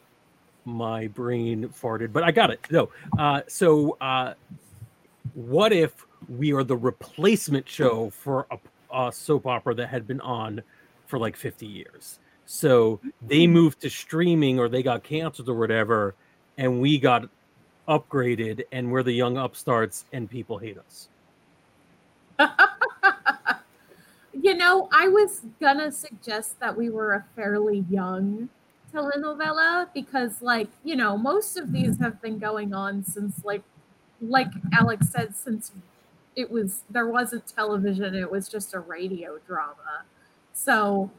[0.65, 2.61] my brain farted, but I got it.
[2.71, 2.91] No.
[3.17, 4.35] Uh, so uh,
[5.35, 8.59] what if we are the replacement show for a,
[8.95, 10.63] a soap opera that had been on
[11.07, 12.19] for like 50 years?
[12.45, 16.15] So they moved to streaming or they got canceled or whatever,
[16.57, 17.29] and we got
[17.87, 21.09] upgraded, and we're the young upstarts, and people hate us.
[24.43, 28.49] you know, I was gonna suggest that we were a fairly young
[28.93, 33.63] telenovela because, like, you know, most of these have been going on since, like,
[34.21, 35.73] like Alex said, since
[36.37, 40.05] it was there wasn't television; it was just a radio drama.
[40.53, 41.11] So,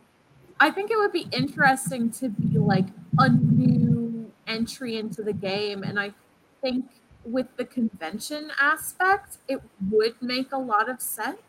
[0.60, 5.84] I think it would be interesting to be like a new entry into the game,
[5.84, 6.14] and I
[6.62, 6.86] think
[7.26, 11.40] with the convention aspect, it would make a lot of sense.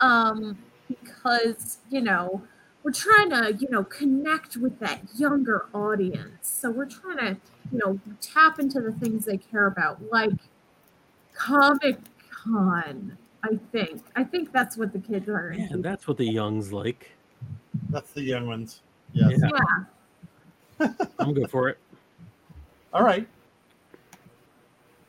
[0.00, 2.42] Um, because, you know,
[2.82, 6.48] we're trying to, you know, connect with that younger audience.
[6.48, 7.36] So we're trying to,
[7.72, 10.32] you know, tap into the things they care about, like
[11.34, 11.98] Comic
[12.30, 13.16] Con.
[13.42, 14.02] I think.
[14.16, 15.78] I think that's what the kids are Yeah, into.
[15.78, 17.10] that's what the youngs like.
[17.90, 18.80] That's the young ones.
[19.12, 19.38] Yes.
[19.38, 19.50] Yeah.
[20.80, 20.88] Yeah.
[21.18, 21.78] I'm good for it.
[22.92, 23.26] All right.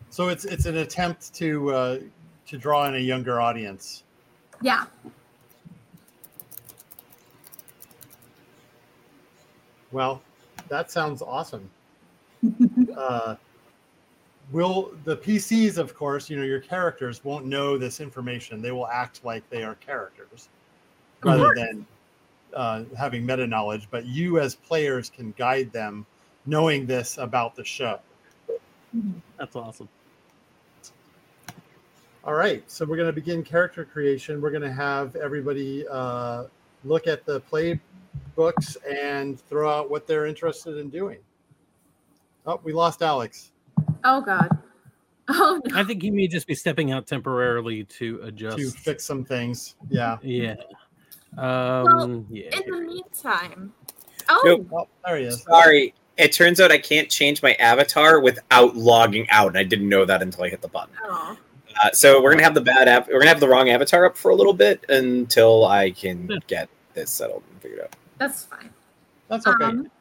[0.09, 1.99] So it's it's an attempt to uh,
[2.47, 4.03] to draw in a younger audience.
[4.61, 4.85] Yeah.
[9.91, 10.21] Well,
[10.67, 11.69] that sounds awesome.
[12.97, 13.35] uh,
[14.51, 18.61] will the PCs, of course, you know, your characters won't know this information.
[18.61, 20.49] They will act like they are characters
[21.23, 21.85] rather than
[22.53, 23.87] uh, having meta knowledge.
[23.89, 26.05] But you, as players, can guide them
[26.45, 27.99] knowing this about the show.
[29.37, 29.89] That's awesome.
[32.25, 34.41] All right, so we're going to begin character creation.
[34.41, 36.45] We're going to have everybody uh,
[36.83, 41.19] look at the playbooks and throw out what they're interested in doing.
[42.47, 43.51] Oh, we lost Alex.
[44.03, 44.49] Oh God.
[45.27, 45.75] Oh no.
[45.75, 48.57] I think he may just be stepping out temporarily to adjust.
[48.59, 49.73] to fix some things.
[49.89, 50.19] Yeah.
[50.21, 50.53] Yeah.
[51.35, 52.55] Um, yeah.
[52.55, 53.73] In the meantime.
[54.29, 54.67] Oh, Nope.
[54.71, 55.41] Oh, there he is.
[55.41, 59.89] sorry it turns out i can't change my avatar without logging out and i didn't
[59.89, 61.37] know that until i hit the button oh.
[61.83, 63.07] Uh, so we're gonna have the bad app.
[63.07, 66.69] We're gonna have the wrong avatar up for a little bit until I can get
[66.93, 67.95] this settled and figured out.
[68.17, 68.69] that's fine.
[69.27, 69.65] That's okay.
[69.65, 69.91] Um,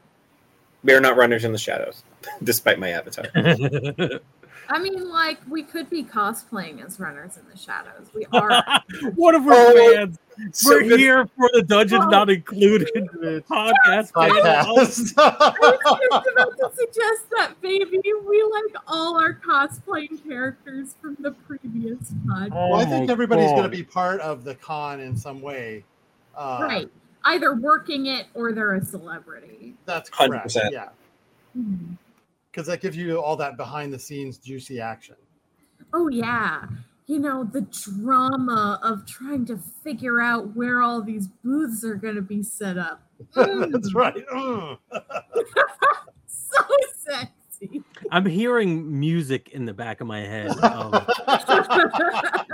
[0.84, 2.04] We are not runners in the shadows,
[2.42, 3.26] despite my avatar.
[4.68, 8.08] I mean, like we could be cosplaying as runners in the shadows.
[8.14, 8.62] We are.
[9.14, 10.18] what if we're Oh, fans?
[10.52, 10.98] So we're good.
[11.00, 12.08] here for the Dungeon Oh.
[12.10, 12.90] Not Included
[13.48, 14.12] podcast.
[14.12, 14.36] panel.
[14.36, 18.00] I was just about to suggest that, baby.
[18.26, 22.50] We like all our cosplaying characters from the previous pod.
[22.52, 25.84] well, I Oh think everybody's going to be part of the con in some way.
[26.36, 26.90] Uh, right.
[27.26, 29.74] Either working it or they're a celebrity.
[29.86, 30.48] That's correct.
[30.48, 30.72] 100%.
[30.72, 30.88] Yeah,
[31.54, 31.92] Hmm.
[32.54, 35.16] Because that gives you all that behind the scenes juicy action.
[35.92, 36.66] Oh yeah.
[37.06, 42.14] You know, the drama of trying to figure out where all these booths are going
[42.14, 43.02] to be set up.
[43.34, 44.26] Mm, That's right.
[44.28, 44.78] Mm.
[46.26, 46.62] So
[46.94, 47.82] sexy.
[48.12, 50.94] I'm hearing music in the back of my head of,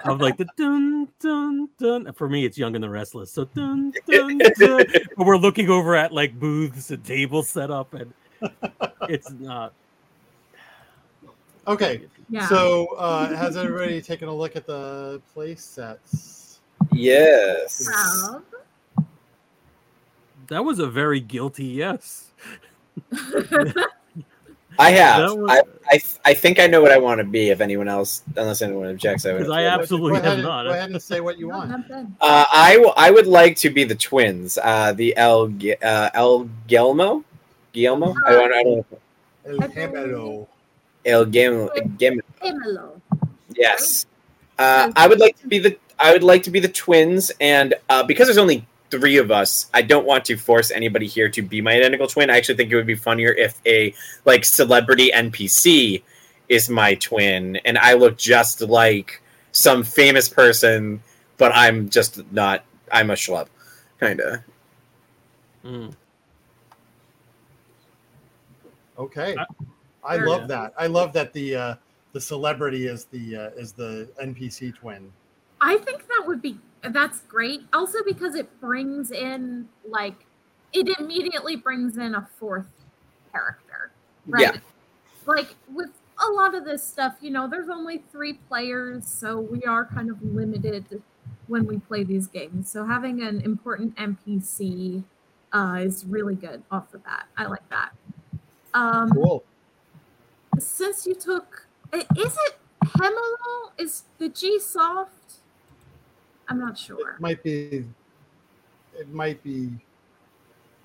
[0.04, 2.10] of like the dun dun dun.
[2.14, 3.30] For me, it's Young and the Restless.
[3.30, 4.84] So dun dun dun.
[5.18, 8.14] But we're looking over at like booths and tables set up, and
[9.08, 9.74] it's not.
[11.70, 12.46] Okay, yeah.
[12.48, 16.60] so uh, has everybody taken a look at the play sets?
[16.92, 17.84] Yes.
[17.86, 18.42] Proud.
[20.48, 22.26] That was a very guilty yes.
[24.78, 25.34] I have.
[25.36, 25.62] Was- I,
[25.94, 27.50] I I think I know what I want to be.
[27.50, 29.38] If anyone else, unless anyone objects, I would.
[29.40, 30.62] Because I Go absolutely ahead have and- not.
[30.64, 31.70] Go ahead and say what you No, want.
[31.70, 32.12] not bad.
[32.20, 34.58] Uh, I w- I would like to be the twins.
[34.60, 37.22] Uh, the El Ge- uh, El Gelmo,
[37.72, 38.14] Guillermo.
[38.26, 38.52] I don't.
[38.52, 38.86] I don't.
[39.44, 40.46] El Gemelo.
[41.04, 42.20] El Gem Gem.
[43.54, 44.06] Yes.
[44.58, 45.76] Uh, I would like to be the.
[45.98, 49.66] I would like to be the twins, and uh, because there's only three of us,
[49.72, 52.28] I don't want to force anybody here to be my identical twin.
[52.30, 56.02] I actually think it would be funnier if a like celebrity NPC
[56.48, 61.02] is my twin, and I look just like some famous person,
[61.38, 62.64] but I'm just not.
[62.92, 63.46] I'm a schlub,
[63.98, 64.40] kind of.
[65.64, 65.94] Mm.
[68.98, 69.46] Okay, I-
[70.04, 70.72] I Very love that.
[70.78, 71.74] I love that the uh,
[72.12, 75.12] the celebrity is the uh, is the NPC twin.
[75.60, 77.62] I think that would be that's great.
[77.72, 80.26] Also because it brings in like
[80.72, 82.68] it immediately brings in a fourth
[83.32, 83.90] character.
[84.26, 84.54] Right.
[84.54, 84.60] Yeah.
[85.26, 85.90] Like with
[86.26, 90.10] a lot of this stuff, you know, there's only three players, so we are kind
[90.10, 91.02] of limited
[91.46, 92.70] when we play these games.
[92.70, 95.02] So having an important NPC
[95.52, 97.26] uh, is really good off the bat.
[97.36, 97.90] I like that.
[98.74, 99.44] Um, Cool.
[100.58, 103.72] Since you took i- is it Hemelo?
[103.78, 105.34] Is the G soft?
[106.48, 107.12] I'm not sure.
[107.12, 107.84] It might be.
[108.98, 109.70] It might be.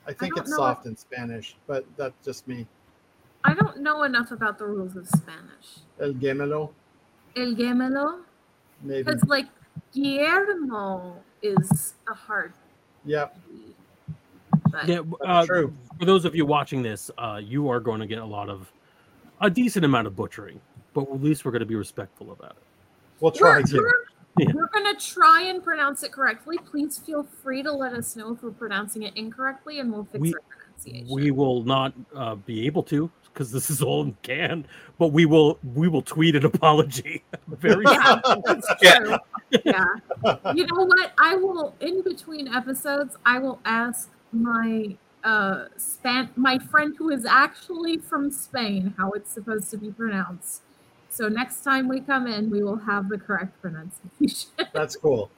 [0.08, 2.68] I think don't it's know soft in Spanish, but that's just me.
[3.44, 5.80] I don't know enough about the rules of Spanish.
[6.00, 6.72] El Gemelo,
[7.36, 8.22] El Gemelo?
[8.82, 9.04] maybe.
[9.04, 9.48] Because like
[9.94, 12.54] Guillermo is a hard
[13.06, 13.38] Yep.
[14.72, 15.74] But Yeah, uh, true.
[16.00, 18.72] for those of you watching this, uh, you are going to get a lot of
[19.42, 20.60] a decent amount of butchering,
[20.94, 22.64] but at least we're going to be respectful about it.
[23.20, 23.78] We'll try we're, to.
[23.78, 24.04] we're,
[24.38, 24.52] Yeah.
[24.54, 26.58] we're gonna try and pronounce it correctly.
[26.70, 30.20] Please feel free to let us know if we're pronouncing it incorrectly and we'll fix
[30.22, 31.16] We- our pronunciation.
[31.16, 34.66] We will not uh, be able to because this is all in can,
[34.98, 39.00] but we will we will tweet an apology very Yeah, that's Yeah.
[39.00, 39.18] true.
[39.64, 39.86] Yeah.
[40.54, 41.14] You know what?
[41.18, 47.26] I will in between episodes, I will ask my uh span my friend who is
[47.26, 50.62] actually from Spain how it's supposed to be pronounced.
[51.10, 54.52] So next time we come in, we will have the correct pronunciation.
[54.74, 55.32] That's cool.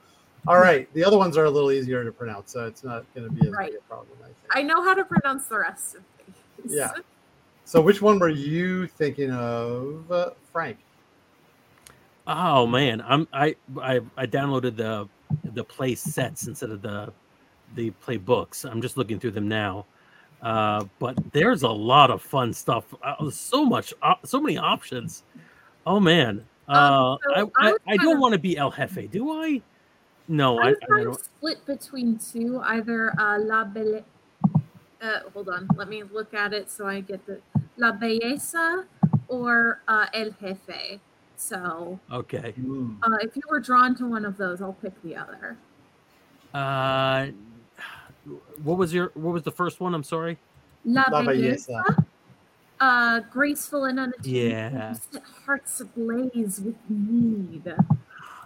[0.47, 0.91] All right.
[0.93, 3.47] The other ones are a little easier to pronounce, so it's not going to be
[3.47, 3.71] as Right.
[3.71, 4.17] big a problem.
[4.23, 4.38] I think.
[4.52, 6.04] I know how to pronounce the rest of
[6.63, 6.76] these.
[6.76, 6.91] Yeah.
[7.65, 10.78] So, which one were you thinking of, uh, Frank?
[12.26, 15.10] Oh man, I'm I I, I downloaded the
[15.43, 17.12] the play sets instead of the
[17.78, 18.66] the play books.
[18.66, 19.86] I'm just looking through them now.
[20.42, 22.84] Uh, but there's a lot of fun stuff.
[23.02, 25.24] Uh, so much, uh, so many options.
[25.86, 28.72] Oh man, uh, Um, so I, I I, I don't of- want to be El
[28.72, 29.62] Jefe, do I?
[30.28, 31.20] No, I I, I don't.
[31.24, 34.04] split between two, either uh, La Belle.
[35.02, 37.40] Uh, hold on, let me look at it so I get the
[37.78, 38.84] La Belleza
[39.30, 41.00] or uh, El Jefe.
[41.38, 42.54] So Okay.
[43.04, 45.56] uh, if you were drawn to one of those, I'll pick the other.
[46.54, 47.28] Uh,
[48.63, 49.94] what was your what was the first one?
[49.94, 50.38] I'm sorry.
[50.86, 52.06] La, La Belleza, Belleza.
[52.80, 54.96] uh, graceful and unattainable, Yeah.
[55.46, 57.74] hearts ablaze with need.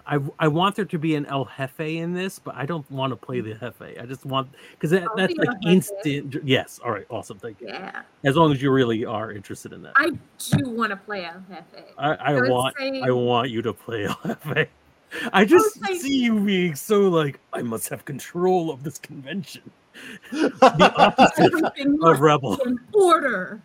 [0.08, 3.12] I I want there to be an El Jefe in this, but I don't want
[3.12, 4.00] to play the Jefe.
[4.00, 6.38] I just want because that, I'll that's be like instant.
[6.44, 6.80] Yes.
[6.84, 7.06] All right.
[7.10, 7.38] Awesome.
[7.38, 7.68] Thank you.
[7.68, 9.94] Yeah, As long as you really are interested in that.
[9.96, 10.10] I
[10.50, 11.86] do want to play El Jefe.
[12.00, 14.70] I, I would want say- I want you to play El Jefe.
[15.34, 19.64] I just say- see you being so like I must have control of this convention.
[20.32, 22.56] The opposite Everything of Rebel.
[22.58, 23.62] be in order.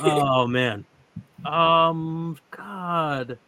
[0.00, 0.84] Oh man.
[1.44, 3.38] Um, God.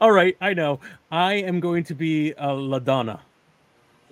[0.00, 0.80] All right, I know.
[1.10, 3.20] I am going to be a La Donna.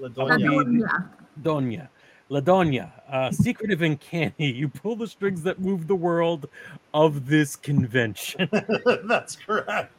[0.01, 0.39] Ladonia.
[0.39, 1.09] Ladonia.
[1.43, 1.89] Donya.
[2.33, 4.33] La Donya, uh, secretive and canny.
[4.39, 6.49] You pull the strings that move the world
[6.95, 8.49] of this convention.
[9.05, 9.93] That's correct.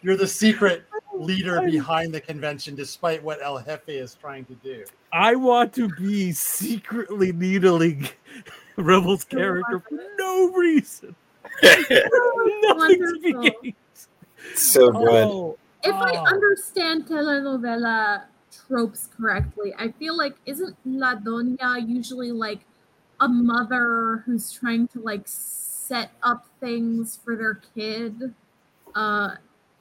[0.00, 4.86] You're the secret leader behind the convention, despite what El Jefe is trying to do.
[5.12, 8.08] I want to be secretly needling
[8.76, 11.14] Rebel's character for no reason.
[11.62, 13.42] Nothing to be Wonderful.
[13.62, 13.74] gained.
[14.54, 15.24] so good.
[15.26, 16.24] Oh, If I oh.
[16.24, 18.22] understand telenovela
[18.66, 22.60] tropes correctly, I feel like isn't La Doña usually like
[23.20, 28.34] a mother who's trying to like set up things for their kid?
[28.94, 29.36] Uh,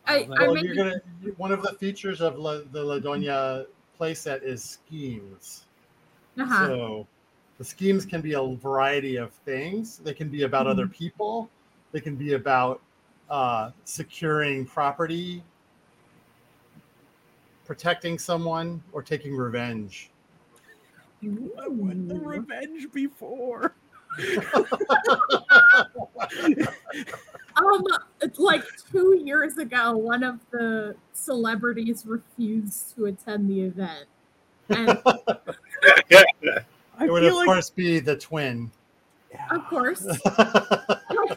[0.05, 1.01] I, I Well, may you're gonna.
[1.37, 3.65] One of the features of La, the La Doña
[3.99, 5.63] playset is schemes.
[6.39, 6.67] uh-huh.
[6.67, 7.07] So
[7.57, 9.97] the schemes can be a variety of things.
[9.97, 11.49] They can be about other people.
[11.91, 12.81] They can be about
[13.29, 15.43] uh, securing property,
[17.77, 20.11] protecting someone, or taking revenge.
[21.23, 23.73] I want the revenge before.
[27.55, 27.83] Um,
[28.37, 34.05] like two years ago, one of the celebrities refused to attend the event,
[34.69, 38.69] and I It would, of like course, be the twin.
[39.49, 40.19] of course, like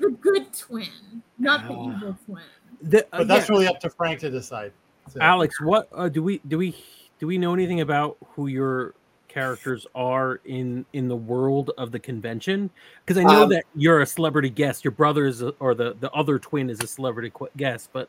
[0.01, 2.43] the good twin, not the evil twin.
[2.83, 3.55] The- uh, But that's yeah.
[3.55, 4.73] really up to Frank to decide.
[5.13, 5.61] So- Alex.
[5.61, 6.59] What uh, do we do?
[6.59, 6.77] We
[7.19, 8.95] do we know anything about who your
[9.29, 12.71] characters are in in the world of the convention?
[13.05, 14.85] Because I know Um, that you're a celebrity guest.
[14.85, 18.09] Your brother is, a, or the the other twin is a celebrity qu- guest, but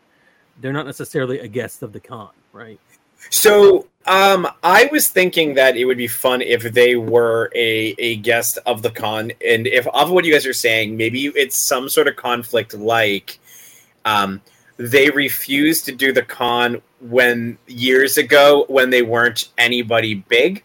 [0.60, 2.80] they're not necessarily a guest of the con, right?
[3.30, 8.18] So, um, I was thinking that it would be fun if they were a, a
[8.18, 11.90] guest of the con, and if of what you guys are saying, maybe it's some
[11.90, 13.40] sort of conflict like,
[14.06, 14.40] um,
[14.78, 20.64] they refuse to do the con when years ago when they weren't anybody big,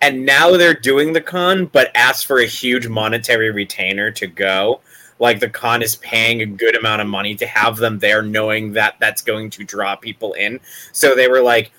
[0.00, 4.80] and now they're doing the con, but ask for a huge monetary retainer to go.
[5.18, 8.72] Like the con is paying a good amount of money to have them there, knowing
[8.72, 10.60] that that's going to draw people in.
[10.92, 11.72] So they were like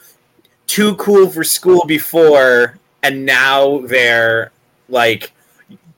[0.67, 4.51] too cool for school before, and now they're
[4.89, 5.31] like,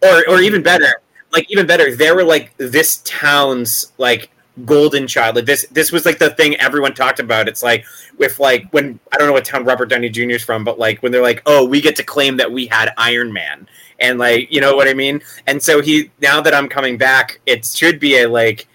[0.02, 4.30] or or even better, like even better, they were like this town's like
[4.66, 5.36] golden child.
[5.36, 7.48] Like this this was like the thing everyone talked about.
[7.48, 7.86] It's like
[8.18, 10.32] with like when I don't know what town Robert Downey Jr.
[10.32, 12.94] is from, but like when they're like, oh, we get to claim that we had
[12.98, 13.68] Iron Man.
[14.00, 15.22] And like, you know what I mean?
[15.48, 18.68] And so he now that I'm coming back, it should be a like,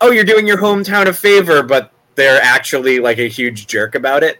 [0.00, 4.22] oh, you're doing your hometown a favor, but they're actually like a huge jerk about
[4.22, 4.38] it.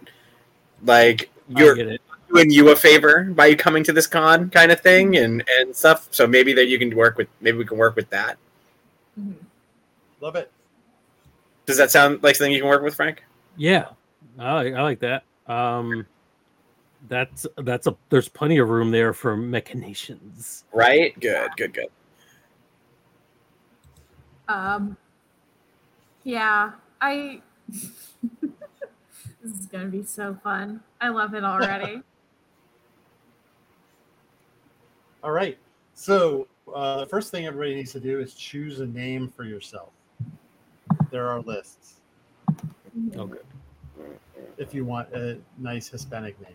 [0.83, 1.97] Like you're
[2.33, 5.23] doing you a favor by coming to this con kind of thing mm-hmm.
[5.23, 6.07] and and stuff.
[6.11, 8.37] So maybe that you can work with maybe we can work with that.
[9.19, 9.43] Mm-hmm.
[10.21, 10.51] Love it.
[11.71, 13.23] Does that sound like something you can work with, Frank?
[13.55, 13.85] Yeah,
[14.37, 15.23] I like, I like that.
[15.47, 16.05] Um,
[17.07, 20.65] that's that's a there's plenty of room there for machinations.
[20.73, 21.17] Right?
[21.21, 21.87] Good, good, good.
[24.49, 24.97] Um,
[26.25, 27.41] yeah, I.
[27.71, 27.93] this
[29.41, 30.81] is gonna be so fun.
[30.99, 32.01] I love it already.
[35.23, 35.57] All right.
[35.93, 39.91] So uh, the first thing everybody needs to do is choose a name for yourself.
[41.11, 41.95] There are lists
[43.15, 43.37] Okay.
[44.57, 46.53] if you want a nice Hispanic name.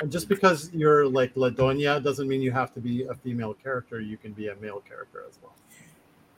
[0.00, 3.54] And just because you're like La Doña doesn't mean you have to be a female
[3.54, 4.00] character.
[4.00, 5.54] You can be a male character as well.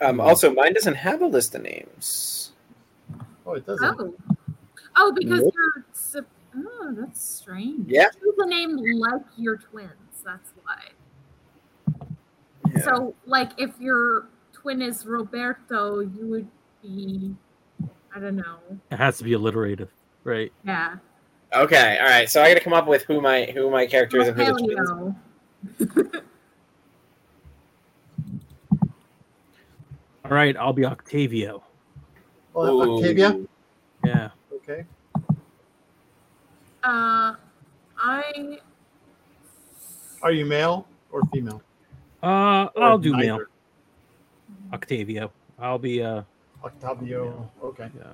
[0.07, 2.53] Um, also, mine doesn't have a list of names.
[3.47, 3.97] Oh, it doesn't.
[3.99, 4.15] Oh,
[4.97, 5.55] oh, because Nope.
[5.57, 5.85] you're.
[6.55, 7.89] Sup- Oh, that's strange.
[7.89, 8.09] Yeah.
[8.11, 9.91] Choose a name like your twins.
[10.25, 12.07] That's why.
[12.73, 12.81] Yeah.
[12.83, 16.49] So, like, if your twin is Roberto, you would
[16.83, 17.35] be.
[18.15, 18.59] I don't know.
[18.91, 19.91] It has to be alliterative,
[20.23, 20.53] right?
[20.65, 20.97] Yeah.
[21.53, 22.29] Okay, all right.
[22.29, 24.45] So I got to come up with who my who my character is and who
[24.45, 24.91] the twins.
[24.91, 26.23] Rogelio.
[30.25, 31.63] All right, I'll be Octavio.
[32.55, 32.97] Well, Ooh.
[32.97, 33.41] Octavia.
[34.05, 34.31] Yeah.
[36.85, 36.93] Okay.
[36.93, 37.35] Uh,
[37.99, 38.59] I.
[40.23, 41.63] Are you male or female?
[42.23, 43.37] Uh, Or I'll do male.
[43.37, 43.49] neither?
[44.73, 45.31] Octavio.
[45.59, 46.23] I'll be uh
[46.65, 47.51] Octavio.
[47.63, 47.89] Okay.
[47.97, 48.13] yeah.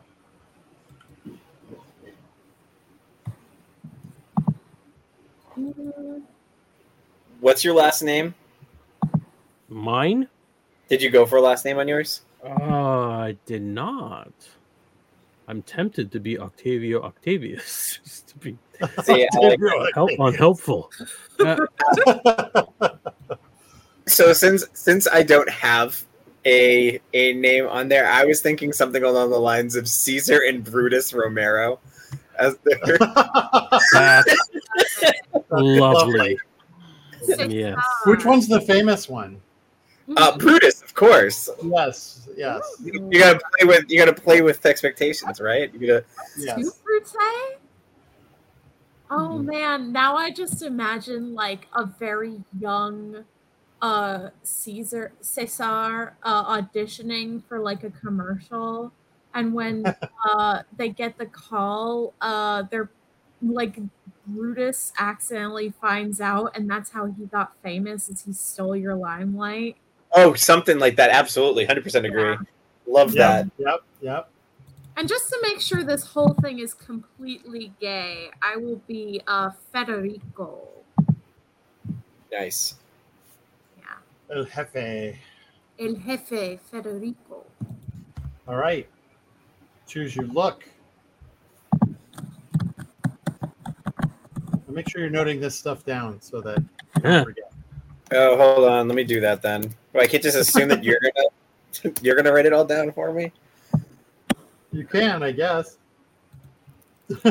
[7.40, 8.34] What's your last name?
[9.68, 10.28] Mine?
[10.88, 12.22] Did you go for a last name on yours?
[12.44, 14.32] Uh, I did not.
[15.50, 18.56] I'm tempted to be Octavio Octavius, just to be
[19.02, 20.90] See, I like- help unhelpful.
[21.40, 21.56] Uh,
[24.06, 26.04] so since since I don't have
[26.44, 30.62] a a name on there, I was thinking something along the lines of Caesar and
[30.62, 31.80] Brutus Romero
[32.38, 32.98] as their
[33.92, 34.36] that's
[35.50, 36.38] lovely.
[37.48, 37.78] Yes.
[38.04, 39.40] Which one's the famous one?
[40.16, 41.48] Uh, Brutus, of course.
[41.62, 45.72] Yes, yes, You gotta play with you gotta play with expectations, right?
[45.74, 46.04] You gotta
[46.36, 46.54] yes.
[46.54, 46.72] Two
[49.10, 49.46] Oh Mhm.
[49.46, 53.24] man, now I just imagine like a very young
[53.82, 58.92] uh Caesar Cesar uh auditioning for like a commercial
[59.34, 59.94] and when
[60.28, 62.90] uh they get the call uh they're
[63.42, 63.78] like
[64.26, 69.76] Brutus accidentally finds out and that's how he got famous is he stole your limelight.
[70.12, 71.10] Oh, something like that.
[71.10, 72.22] Absolutely, hundred percent agree.
[72.22, 72.36] Yeah.
[72.86, 73.44] Love that.
[73.58, 74.30] Yep, yep, yep.
[74.96, 79.50] And just to make sure this whole thing is completely gay, I will be uh
[79.72, 80.68] Federico.
[82.32, 82.74] Nice.
[83.78, 84.36] Yeah.
[84.36, 85.16] El Jefe.
[85.78, 87.44] El Jefe Federico.
[88.48, 88.88] All right.
[89.86, 90.64] Choose your look.
[94.68, 96.64] Make sure you're noting this stuff down so that you
[97.02, 97.10] Yeah.
[97.10, 97.49] don't forget.
[98.12, 98.88] Oh, hold on.
[98.88, 99.72] Let me do that then.
[99.92, 103.12] Well, I can't just assume that you're gonna you're gonna write it all down for
[103.12, 103.32] me.
[104.72, 105.76] You can, I guess.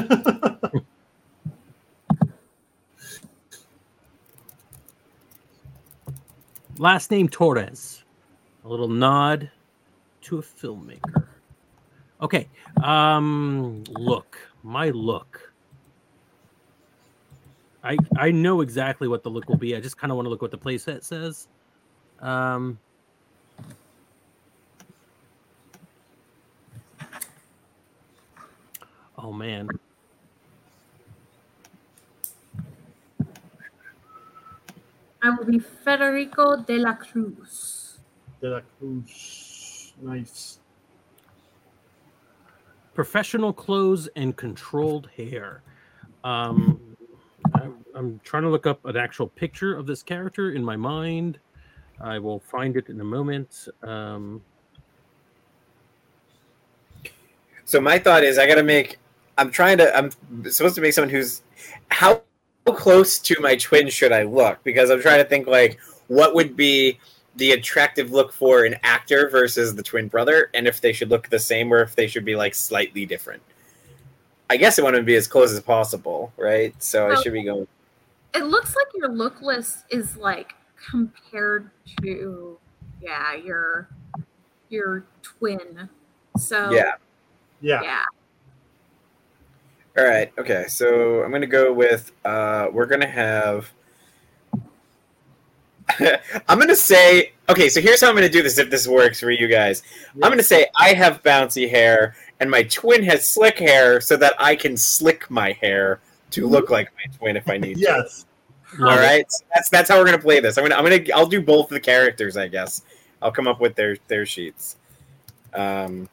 [6.77, 8.03] Last name Torres.
[8.63, 9.51] A little nod
[10.21, 11.25] to a filmmaker.
[12.21, 12.47] Okay.
[12.81, 14.37] Um look.
[14.63, 15.48] My look.
[17.83, 19.75] I I know exactly what the look will be.
[19.75, 21.47] I just kind of want to look what the playset says.
[22.19, 22.79] Um
[29.17, 29.69] Oh man.
[35.21, 37.99] I will be Federico de la Cruz.
[38.41, 39.93] De la Cruz.
[40.01, 40.59] Nice.
[42.93, 45.63] professional clothes and controlled hair.
[46.25, 46.88] Um,
[47.63, 51.39] I, I'm trying to look up an actual picture of this character in my mind.
[52.01, 53.67] I will find it in a moment.
[53.83, 54.41] Um,
[57.69, 58.97] So my thought is, I gotta make.
[59.37, 59.95] I'm trying to.
[59.95, 60.09] I'm
[60.49, 61.43] supposed to make someone who's
[61.91, 62.23] how
[62.65, 64.57] close to my twin should I look?
[64.63, 66.97] Because I'm trying to think like what would be
[67.35, 71.29] the attractive look for an actor versus the twin brother, and if they should look
[71.29, 73.43] the same or if they should be like slightly different.
[74.49, 76.73] I guess I want to be as close as possible, right?
[76.81, 77.67] So I should be going.
[78.33, 80.53] It looks like your look list is like
[80.89, 81.69] compared
[82.01, 82.57] to
[83.01, 83.89] yeah, your
[84.69, 85.89] your twin.
[86.37, 86.93] So Yeah.
[87.61, 87.81] Yeah.
[87.83, 88.03] yeah.
[89.97, 90.31] All right.
[90.37, 90.65] Okay.
[90.67, 92.11] So I'm gonna go with.
[92.23, 93.71] Uh, we're gonna have.
[96.47, 97.33] I'm gonna say.
[97.49, 97.69] Okay.
[97.69, 98.57] So here's how I'm gonna do this.
[98.57, 99.83] If this works for you guys,
[100.21, 104.33] I'm gonna say I have bouncy hair and my twin has slick hair, so that
[104.39, 105.99] I can slick my hair
[106.31, 107.79] to look like my twin if I need to.
[107.81, 108.25] Yes.
[108.79, 109.25] All right.
[109.31, 110.57] So that's that's how we're gonna play this.
[110.57, 112.37] I'm gonna I'm gonna I'll do both the characters.
[112.37, 112.83] I guess
[113.21, 114.77] I'll come up with their their sheets.
[115.53, 116.07] Um.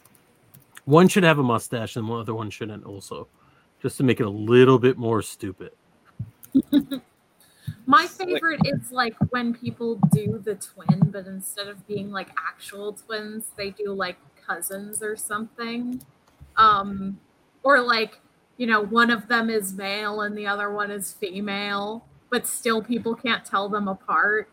[0.87, 3.29] one should have a mustache and the other one shouldn't, also,
[3.83, 5.73] just to make it a little bit more stupid.
[7.87, 12.93] My favorite is like when people do the twin, but instead of being like actual
[12.93, 16.03] twins, they do like cousins or something.
[16.57, 17.21] Um,
[17.63, 18.21] or like,
[18.57, 22.83] you know, one of them is male and the other one is female, but still
[22.83, 24.49] people can't tell them apart.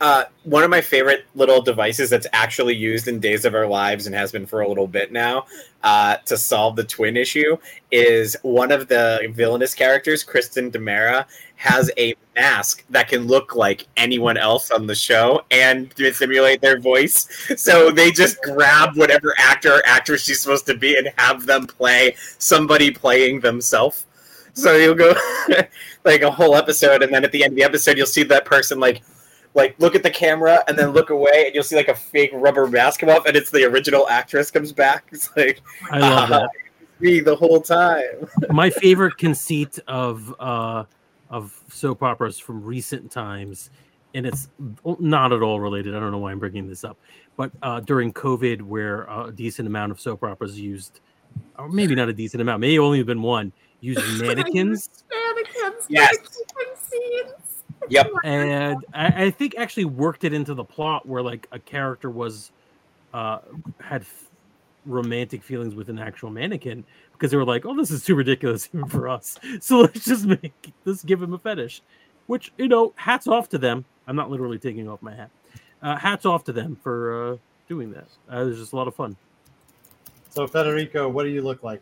[0.00, 4.06] Uh, one of my favorite little devices that's actually used in Days of Our Lives
[4.06, 5.46] and has been for a little bit now
[5.82, 7.56] uh, to solve the twin issue
[7.90, 11.26] is one of the villainous characters, Kristen DiMera,
[11.56, 16.78] has a mask that can look like anyone else on the show and simulate their
[16.78, 17.26] voice.
[17.58, 21.66] So they just grab whatever actor or actress she's supposed to be and have them
[21.66, 24.06] play somebody playing themselves.
[24.52, 25.14] So you'll go
[26.04, 28.44] like a whole episode, and then at the end of the episode, you'll see that
[28.44, 29.02] person like
[29.58, 32.30] like look at the camera and then look away and you'll see like a fake
[32.32, 36.30] rubber mask come up and it's the original actress comes back it's like I love
[36.32, 36.50] "Ah, that.
[37.00, 40.84] me the whole time my favorite conceit of uh
[41.28, 43.68] of soap operas from recent times
[44.14, 44.48] and it's
[44.98, 46.96] not at all related i don't know why i'm bringing this up
[47.36, 51.00] but uh during covid where a decent amount of soap operas used
[51.58, 56.16] or maybe not a decent amount maybe only been one used mannequins Mannequins Yes.
[56.16, 57.47] the kissing scenes.
[57.90, 58.10] Yep.
[58.24, 62.50] and I, I think actually worked it into the plot where like a character was
[63.14, 63.38] uh
[63.80, 64.26] had f-
[64.84, 68.68] romantic feelings with an actual mannequin because they were like, "Oh, this is too ridiculous
[68.74, 71.82] even for us." So let's just make let's give him a fetish,
[72.26, 73.84] which you know, hats off to them.
[74.06, 75.30] I'm not literally taking off my hat.
[75.82, 77.36] Uh, hats off to them for uh,
[77.68, 78.06] doing that.
[78.30, 79.16] Uh, it was just a lot of fun.
[80.30, 81.80] So Federico, what do you look like?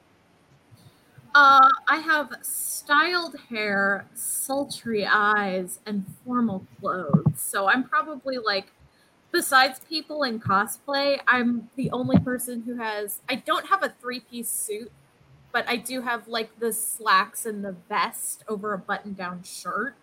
[1.39, 7.35] Uh, I have styled hair, sultry eyes, and formal clothes.
[7.37, 8.69] So I'm probably like,
[9.33, 13.21] besides people in cosplay, I'm the only person who has.
[13.29, 14.91] I don't have a three piece suit,
[15.53, 19.95] but I do have like the slacks and the vest over a button down shirt,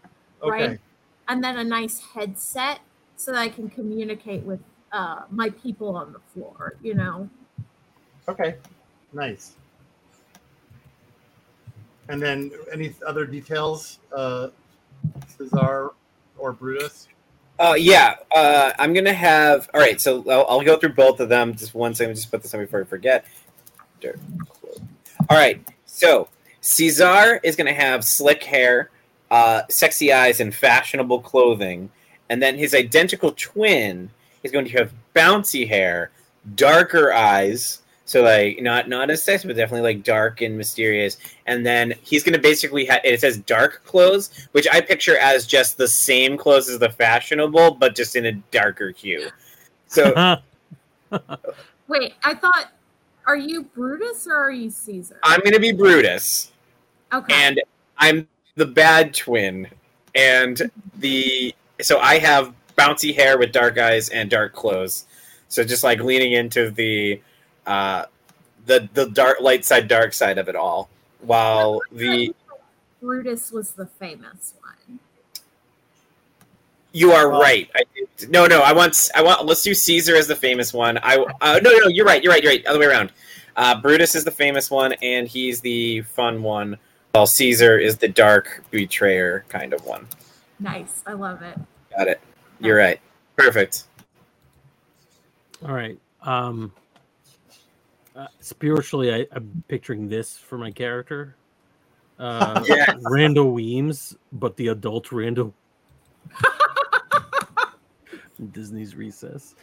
[0.44, 0.68] Okay.
[0.68, 0.80] right?
[1.28, 2.82] And then a nice headset
[3.16, 4.60] so that I can communicate with
[4.92, 7.28] uh, my people on the floor, you know?
[8.28, 8.54] Okay.
[9.14, 9.56] Nice.
[12.10, 14.50] And then any other details, uh,
[15.38, 15.92] Cesar
[16.38, 17.08] or Brutus?
[17.60, 19.70] Uh, yeah, uh, I'm gonna have.
[19.74, 21.54] All right, so I'll, I'll go through both of them.
[21.56, 23.26] Just one second, just put this on before I forget.
[25.30, 26.28] All right, so
[26.62, 28.90] Caesar is gonna have slick hair,
[29.32, 31.90] uh, sexy eyes, and fashionable clothing,
[32.30, 34.10] and then his identical twin
[34.42, 36.12] is going to have bouncy hair,
[36.56, 37.83] darker eyes.
[38.14, 41.18] So like not not as sexy, but definitely like dark and mysterious.
[41.48, 45.78] And then he's gonna basically have it says dark clothes, which I picture as just
[45.78, 49.30] the same clothes as the fashionable, but just in a darker hue.
[49.88, 50.38] So
[51.88, 52.74] Wait, I thought,
[53.26, 55.20] are you Brutus or are you Caesar?
[55.24, 56.52] I'm gonna be Brutus,
[57.12, 57.34] okay.
[57.34, 57.60] and
[57.98, 59.68] I'm the bad twin,
[60.14, 65.08] and the so I have bouncy hair with dark eyes and dark clothes.
[65.48, 67.20] So just like leaning into the
[67.68, 68.06] uh,
[68.66, 70.90] the the dark light side, dark side of it all,
[71.22, 72.34] while the
[73.02, 75.00] Brutus was the famous one.
[76.94, 77.70] You are Well- right.
[77.76, 77.84] I,
[78.30, 78.62] no, no.
[78.62, 79.10] I want.
[79.16, 79.46] I want.
[79.46, 81.00] Let's do Caesar as the famous one.
[81.02, 81.88] I uh, no, no.
[81.88, 82.24] You're right.
[82.24, 82.44] You're right.
[82.44, 82.66] You're right.
[82.68, 83.12] Other way around.
[83.56, 86.78] Uh, Brutus is the famous one, and he's the fun one.
[87.12, 90.08] While Caesar is the dark betrayer kind of one.
[90.60, 91.04] Nice.
[91.06, 91.58] I love it.
[91.96, 92.20] Got it.
[92.60, 93.00] You're right.
[93.36, 93.84] Perfect.
[95.64, 95.98] All right.
[96.24, 96.72] Um,
[98.16, 101.36] uh, spiritually, I, I'm picturing this for my character.
[102.20, 102.96] Uh, Yes.
[103.10, 105.54] Randall Weems, but the adult Randall
[108.52, 109.56] Disney's Recess.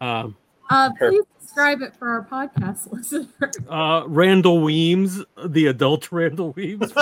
[0.00, 0.36] Um,
[0.70, 3.28] Uh, please describe it for our podcast listeners.
[3.68, 6.92] uh, Randall Weems, the adult Randall Weems.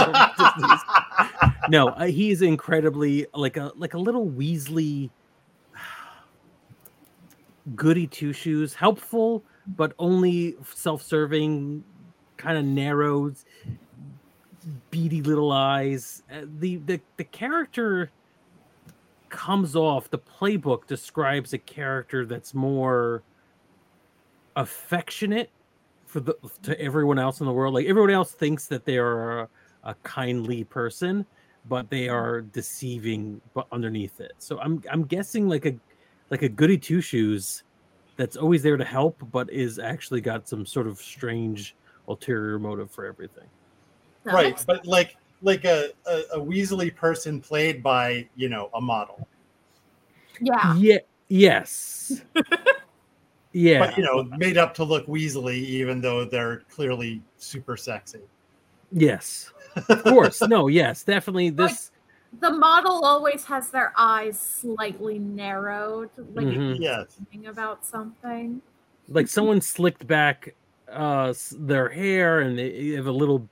[1.69, 5.11] No, uh, he's incredibly like a like a little Weasley,
[7.77, 11.85] goody two shoes, helpful but only self-serving,
[12.37, 13.33] kind of narrow,
[14.91, 16.23] beady little eyes.
[16.33, 18.11] Uh, the the the character
[19.29, 20.11] comes off.
[20.11, 23.23] The playbook describes a character that's more
[24.57, 25.51] affectionate
[26.07, 27.75] for the to everyone else in the world.
[27.75, 29.49] Like everyone else thinks that they are a,
[29.85, 31.25] a kindly person,
[31.69, 34.33] but they are deceiving but underneath it.
[34.39, 35.75] So I'm I'm guessing like a
[36.31, 37.63] like a goody two shoes
[38.17, 41.75] that's always there to help, but is actually got some sort of strange
[42.09, 43.47] ulterior motive for everything.
[44.25, 49.27] Right, but like like a, a, a Weasley person played by you know a model,
[50.41, 50.75] yeah.
[50.77, 50.99] Yeah.
[51.29, 52.23] Yes.
[53.53, 53.79] yeah.
[53.79, 58.21] but you know made up to look Weasley, even though they're clearly super sexy.
[58.91, 59.51] Yes.
[59.89, 60.43] Of course.
[60.43, 60.69] no.
[60.69, 61.05] Yes.
[61.05, 61.51] Definitely.
[61.51, 61.92] This.
[62.41, 66.79] The model always has their eyes slightly narrowed, like Mhm.
[66.81, 68.63] Yes, thinking about something.
[69.09, 70.55] like someone slicked back
[70.89, 73.49] uh their hair and they have a little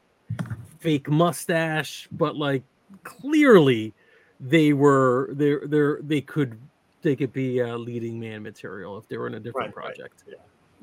[0.81, 2.65] fake mustache but like
[3.05, 3.95] clearly
[4.41, 6.61] they were they're they're they could
[7.03, 9.97] they could be uh, leading man material if they were in a different Right, right,
[9.97, 10.25] project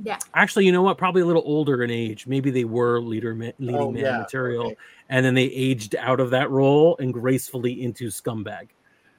[0.03, 0.19] Yeah.
[0.35, 3.51] actually you know what probably a little older in age maybe they were leader ma-
[3.57, 4.77] leading Oh, man yeah, material okay.
[5.09, 8.67] and then they aged out of that role and gracefully into scumbag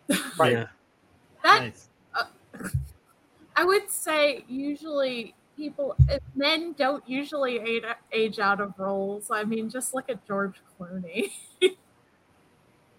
[0.38, 0.52] right.
[0.52, 0.66] yeah
[1.42, 1.88] That Nice.
[3.56, 9.32] I would say usually people uh, men don't usually age, age out of roles.
[9.32, 11.32] I mean, just look at George Clooney.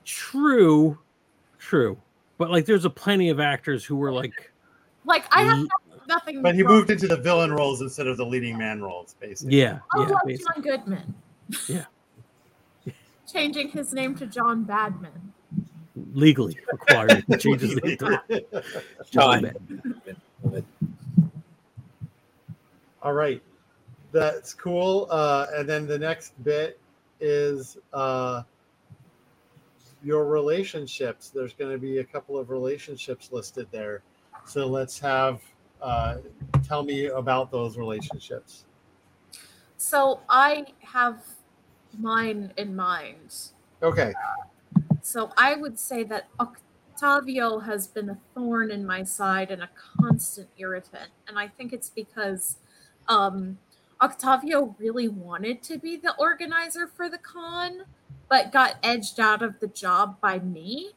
[0.06, 0.98] true
[1.60, 1.98] true
[2.38, 4.52] but like there's a plenty of actors who were like
[5.06, 5.68] like I have l-
[6.10, 6.41] nothing.
[6.41, 9.57] But he wrong- moved into the villain roles instead of the leading man roles, basically.
[9.57, 10.53] yeah Oh, yeah like basically.
[10.53, 11.16] John Goodman.
[11.70, 11.86] Yeah.
[13.32, 15.34] Changing his name to John Badman.
[16.14, 18.20] legally required to change his name to
[19.12, 19.41] John Fine.
[19.43, 20.66] Madden.
[23.01, 23.41] All right,
[24.12, 25.07] that's cool.
[25.10, 26.80] Uh, and then the next bit
[27.22, 28.43] is uh,
[30.03, 31.30] your relationships.
[31.30, 34.01] There's going to be a couple of relationships listed there.
[34.45, 35.39] So let's have
[35.82, 36.18] uh,
[36.64, 38.66] tell me about those relationships.
[39.78, 41.24] So I have
[41.98, 43.36] mine in mind.
[43.82, 44.14] Okay.
[45.02, 49.70] So I would say that Octavio has been a thorn in my side and a
[50.02, 51.10] constant irritant.
[51.28, 52.58] And I think it's because
[53.08, 53.58] um,
[54.02, 57.84] Octavio really wanted to be the organizer for the con,
[58.30, 60.92] but got edged out of the job by me.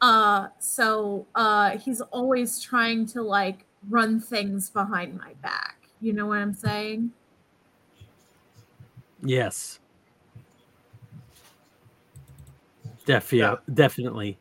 [0.00, 5.88] Uh, so uh, he's always trying to like run things behind my back.
[6.00, 7.12] You know what I'm saying?
[9.22, 9.78] Yes.
[13.04, 13.56] Defi- Yeah.
[13.74, 14.38] Definitely.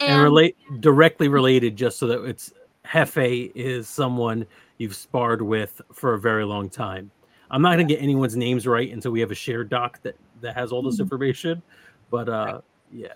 [0.00, 2.52] And, And, relate directly related, just so that it's
[2.92, 3.16] Jefe
[3.54, 4.46] is someone
[4.78, 7.10] you've sparred with for a very long time.
[7.50, 10.16] I'm not going to get anyone's names right until we have a shared doc that,
[10.42, 11.00] that has all this Mhm.
[11.00, 11.62] information.
[12.10, 12.60] But uh,
[12.92, 13.14] yeah.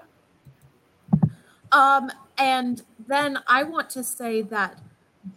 [1.72, 4.80] Um, and then I want to say that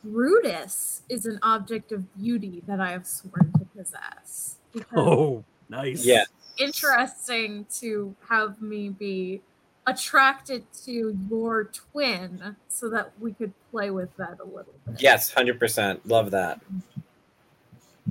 [0.04, 4.58] Brutus is an object of beauty that I have sworn to possess.
[4.96, 6.06] Oh, nice.
[6.06, 6.24] Yeah.
[6.58, 9.42] interesting to have me be
[9.86, 15.02] attracted to your twin so that we could play with that a little bit.
[15.02, 16.06] Yes, hundred percent.
[16.08, 16.62] Love that.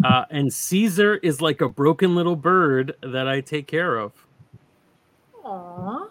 [0.04, 4.12] Uh, and Caesar is like a broken little bird that I take care of.
[5.44, 6.08] Aww.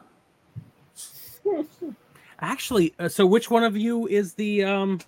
[2.40, 5.00] Actually, uh, so which one of you is the um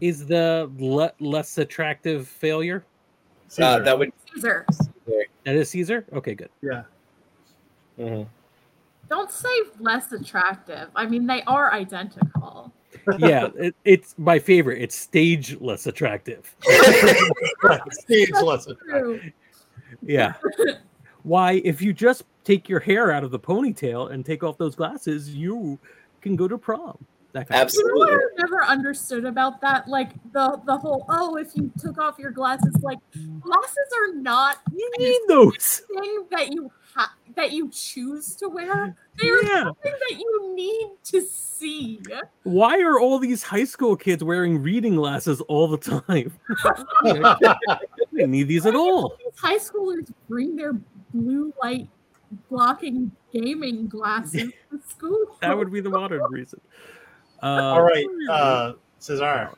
[0.00, 2.84] is the le- less attractive failure?
[3.58, 4.12] Uh, that would.
[4.34, 4.66] Caesar,
[5.44, 6.04] That is Caesar.
[6.12, 6.50] Okay, good.
[6.62, 6.82] yeah.
[7.98, 8.26] mhm.
[9.08, 10.88] don't say less attractive.
[10.96, 12.72] I mean, they are identical.
[13.18, 14.82] Yeah, it, it's my favorite.
[14.82, 16.54] It's stage less attractive.
[17.90, 18.76] Stage lesson.
[18.88, 19.20] True.
[20.02, 20.34] Yeah.
[21.22, 24.74] Why, if you just take your hair out of the ponytail and take off those
[24.74, 25.78] glasses, you
[26.20, 26.98] can go to prom.
[27.36, 27.80] That kind of thing.
[27.84, 29.86] You know what I've never understood about that?
[29.88, 32.96] Like the the whole oh, if you took off your glasses, like
[33.40, 35.82] glasses are not You need those.
[35.94, 38.96] thing that you ha- that you choose to wear.
[39.16, 39.64] They're Yeah.
[39.64, 42.00] something that you need to see.
[42.44, 46.32] Why are all these high school kids wearing reading glasses all the time?
[48.12, 49.14] they need these at all.
[49.18, 50.72] These high schoolers bring their
[51.12, 51.86] blue light
[52.48, 55.36] blocking gaming glasses to school.
[55.42, 56.60] That would be the modern reason.
[57.42, 59.50] Uh, All right, uh, Cesar.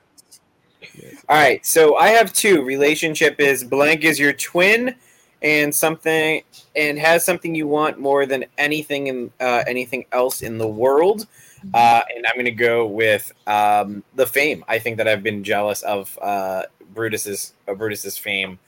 [1.28, 2.62] All right, so I have two.
[2.62, 4.94] Relationship is blank is your twin,
[5.42, 6.42] and something
[6.74, 11.26] and has something you want more than anything in uh, anything else in the world.
[11.74, 14.64] Uh, and I'm going to go with um, the fame.
[14.68, 16.62] I think that I've been jealous of uh,
[16.94, 18.58] Brutus's uh, Brutus's fame.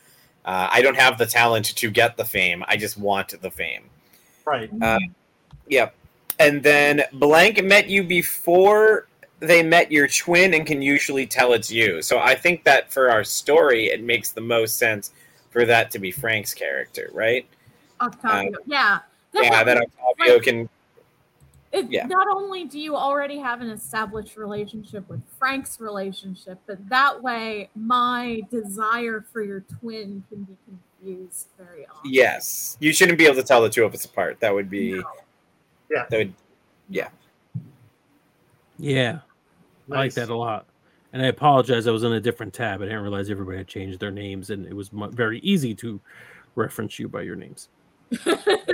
[0.45, 2.65] Uh, I don't have the talent to get the fame.
[2.67, 3.85] I just want the fame.
[4.45, 4.71] Right.
[4.81, 4.99] Uh,
[5.71, 5.95] Yep.
[6.41, 9.07] And then blank met you before
[9.41, 12.03] they met your twin and can usually tell it's you.
[12.03, 15.13] So I think that for our story, it makes the most sense
[15.51, 17.47] for that to be Frank's character, right?
[18.01, 18.53] Octavio.
[18.67, 19.01] yeah.
[19.33, 19.93] Yeah, that definitely.
[20.09, 20.69] Octavio Like- can.
[21.73, 22.07] It, yeah.
[22.07, 27.71] Not only do you already have an established relationship with Frank's relationship, but that way
[27.77, 32.11] my desire for your twin can be confused very often.
[32.13, 34.41] Yes, you shouldn't be able to tell the two of us apart.
[34.41, 34.95] That would be.
[34.95, 35.05] No.
[35.91, 36.35] That would.
[38.79, 39.21] Yeah,
[39.91, 40.67] I like that a lot.
[41.13, 42.81] And I apologize, I was on a different tab.
[42.81, 46.01] I didn't realize everybody had changed their names, and it was very easy to
[46.55, 47.69] reference you by your names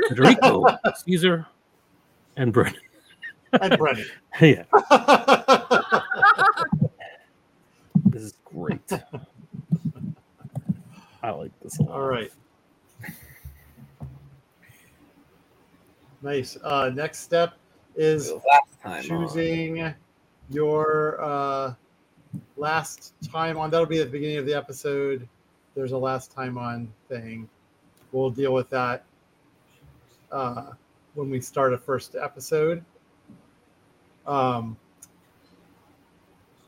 [0.08, 0.64] Federico,
[1.04, 1.46] Caesar,
[2.36, 2.80] and Brennan.
[3.52, 4.06] And Brennan.
[4.40, 4.64] yeah,
[8.06, 8.80] this is great.
[11.22, 11.92] I like this a lot.
[11.92, 12.32] All right.
[16.22, 16.56] Nice.
[16.62, 17.54] Uh, next step
[17.94, 18.92] is Last time.
[18.92, 19.02] on.
[19.02, 19.94] choosing
[20.50, 21.74] your uh,
[22.56, 23.70] last time on.
[23.70, 25.28] That'll be at the beginning of the episode.
[25.74, 27.48] There's a last time on thing.
[28.12, 29.04] We'll deal with that
[30.32, 30.70] uh,
[31.14, 32.84] when we start a first episode.
[34.26, 34.76] Um,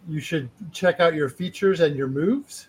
[0.08, 2.68] you should check out your features and your moves.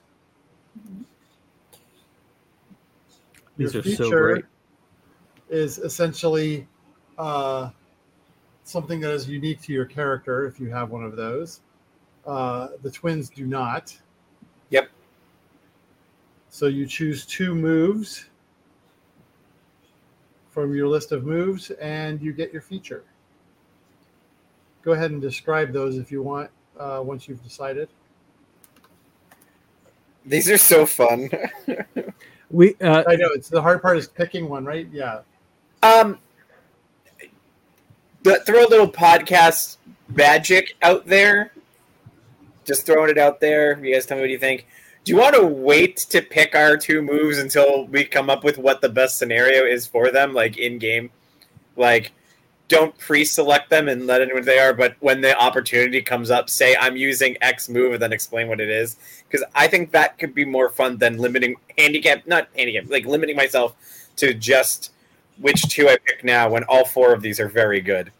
[3.57, 4.45] These Your are so great.
[5.49, 6.67] Is essentially
[7.17, 7.71] uh,
[8.63, 11.61] something that is unique to your character if you have one of those.
[12.25, 13.97] Uh, the twins do not.
[14.69, 14.89] Yep.
[16.49, 18.25] So you choose two moves
[20.49, 23.03] from your list of moves and you get your feature.
[24.83, 27.89] Go ahead and describe those if you want uh, once you've decided.
[30.25, 31.29] These are so fun.
[32.51, 34.87] We uh, I know it's the hard part is picking one, right?
[34.91, 35.19] Yeah.
[35.81, 36.19] Um,
[38.23, 39.77] throw a little podcast
[40.09, 41.53] magic out there.
[42.65, 43.83] Just throwing it out there.
[43.83, 44.67] You guys tell me what you think.
[45.03, 48.57] Do you want to wait to pick our two moves until we come up with
[48.57, 51.09] what the best scenario is for them, like in game?
[51.75, 52.11] Like,
[52.67, 56.75] don't pre-select them and let anyone they are, but when the opportunity comes up, say
[56.75, 58.97] I'm using X move and then explain what it is.
[59.27, 63.35] Because I think that could be more fun than limiting handicap, not handicap, like limiting
[63.35, 63.75] myself
[64.17, 64.91] to just
[65.39, 68.11] which two I pick now when all four of these are very good.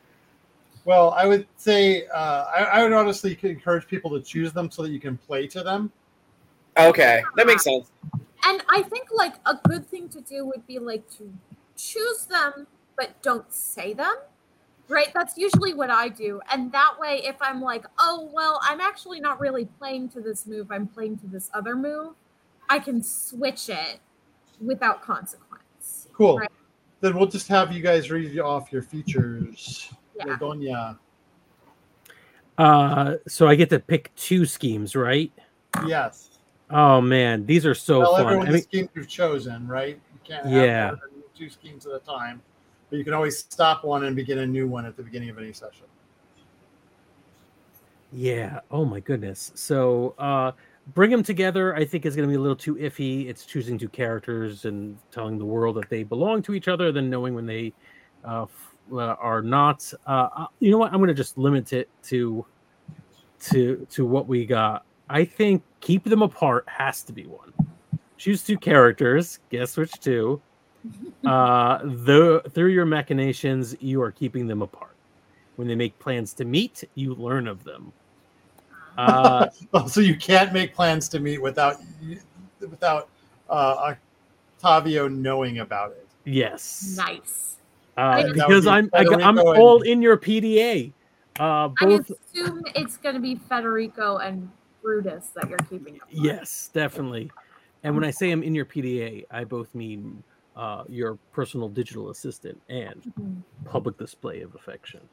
[0.86, 4.84] Well, I would say uh, I, I would honestly encourage people to choose them so
[4.84, 5.92] that you can play to them.
[6.78, 7.92] Okay, that makes sense.
[8.46, 11.32] And I think like a good thing to do would be like to
[11.78, 12.68] choose them,
[12.98, 14.16] but don't say them.
[14.88, 15.14] Right?
[15.14, 16.42] That's usually what I do.
[16.52, 20.48] And that way, if I'm like, oh, well, I'm actually not really playing to this
[20.48, 22.16] move, I'm playing to this other move,
[22.70, 24.00] I can switch it
[24.60, 26.08] without consequence.
[26.14, 26.40] Cool.
[26.40, 26.50] Right.
[27.02, 29.90] Then we'll just have you guys read off your features.
[30.18, 30.36] Yeah.
[30.38, 30.98] Doña.
[32.58, 35.32] Uh, so I get to pick two schemes, right?
[35.88, 36.40] Yes.
[36.70, 38.22] Oh man, these are so Tell fun.
[38.26, 40.00] everyone I the mean, scheme you've chosen, right?
[40.14, 40.96] You can't have Yeah.
[41.38, 42.42] two schemes at a time.
[42.90, 45.38] But you can always stop one and begin a new one at the beginning of
[45.38, 45.86] any session.
[48.12, 48.60] yeah.
[48.72, 49.52] Oh my goodness.
[49.56, 50.52] So uh,
[50.94, 51.76] bring them together.
[51.76, 53.28] I think is going to be a little too iffy.
[53.28, 57.10] It's choosing two characters and telling the world that they belong to each other, then
[57.10, 57.74] knowing when they
[58.26, 59.92] uh, f- uh, are not.
[60.08, 60.92] Uh, uh, you know what?
[60.92, 62.46] I'm going to just limit it to
[63.42, 64.86] to to what we got.
[65.10, 67.54] I think keep them apart has to be one.
[68.18, 69.40] Choose two characters.
[69.50, 70.42] Guess which two?
[71.26, 74.96] Uh, the through your machinations, you are keeping them apart.
[75.58, 77.92] When they make plans to meet, you learn of them.
[79.00, 81.78] Uh, Oh, so you can't make plans to meet without
[82.60, 83.10] without
[83.50, 83.94] uh,
[84.58, 86.08] Octavio knowing about it.
[86.26, 87.58] yes, Nice.
[87.98, 90.92] uh, That would because be I'm I, am Federico all in your PDA.
[91.40, 94.50] Uh, I assume it's going to be Federico and
[94.84, 96.10] Brutus that you're keeping up.
[96.10, 96.22] with.
[96.22, 97.32] yes, definitely.
[97.84, 100.22] And when I say I'm in your PDA, I both mean
[100.58, 103.42] uh, your personal digital assistant and Mhm.
[103.64, 105.08] public display of affection.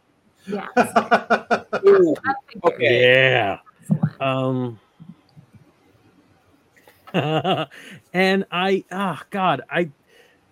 [0.49, 0.67] Yes.
[0.77, 2.65] Ooh, I figured.
[2.65, 3.01] okay.
[3.03, 3.59] Yeah.
[3.91, 4.21] Excellent.
[4.21, 4.81] Um
[7.15, 9.91] and I ah God, I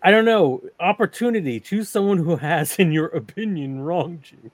[0.03, 0.63] I don't know.
[0.81, 1.61] Opportunity.
[1.61, 4.51] Choose someone who has, in your opinion, wronged you.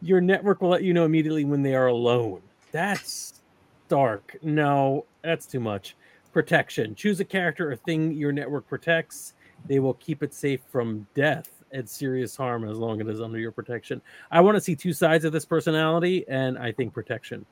[0.00, 2.42] Your network will let you know immediately when they are alone.
[2.70, 3.42] That's
[3.88, 4.36] dark.
[4.42, 5.96] No, that's too much.
[6.32, 6.94] Protection.
[6.94, 9.34] Choose a character or thing your network protects.
[9.66, 13.20] They will keep it safe from death and serious harm as long as it is
[13.20, 14.00] under your protection.
[14.30, 17.44] I want to see two sides of this personality, and I think protection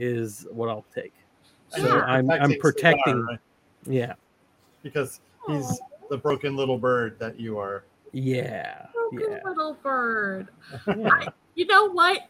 [0.00, 1.12] is what I'll take.
[1.68, 2.02] So Yeah.
[2.04, 3.22] I'm I'm Protecting protecting.
[3.26, 3.38] Right?
[3.86, 4.14] Yeah,
[4.82, 7.84] because he's Aw, the broken little bird that you are.
[8.12, 9.38] yeah, broken yeah.
[9.44, 10.48] little bird.
[10.86, 11.28] yeah.
[11.54, 12.28] You know what?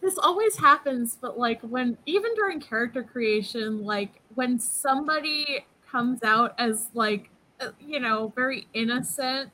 [0.00, 6.54] This always happens, but like when even during character creation, like when somebody comes out
[6.58, 7.28] as like
[7.60, 9.50] uh, you know very innocent,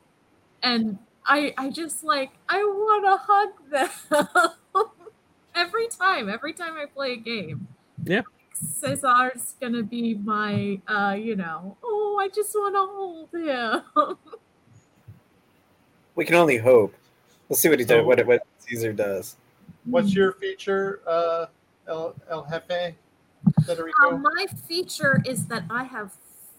[0.62, 4.50] and I I just like I want to hug them
[5.58, 6.28] every time.
[6.28, 7.66] Every time I play a game.
[8.04, 8.22] Yeah.
[8.54, 14.16] Cesar's gonna be my, uh, you know, oh, I just want to hold him.
[16.14, 16.96] We can only hope.
[17.48, 18.04] We'll see what he does.
[18.04, 19.36] What what Caesar does.
[19.84, 21.46] What's your feature, uh,
[21.86, 22.96] El, El Jefe,
[23.64, 23.94] Federico?
[24.04, 26.10] Uh, my feature is that I have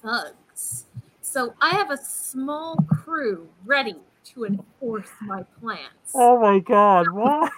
[0.01, 0.85] thugs.
[1.19, 3.97] So I have a small crew ready
[4.33, 6.11] to enforce my plans.
[6.13, 7.07] Oh my God!
[7.13, 7.51] What?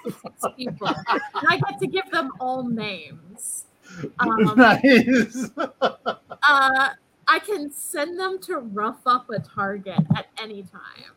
[0.58, 0.88] People.
[0.88, 3.66] And I get to give them all names.
[4.20, 5.50] Um, nice.
[5.58, 6.90] uh,
[7.28, 11.12] I can send them to rough up a target at any time.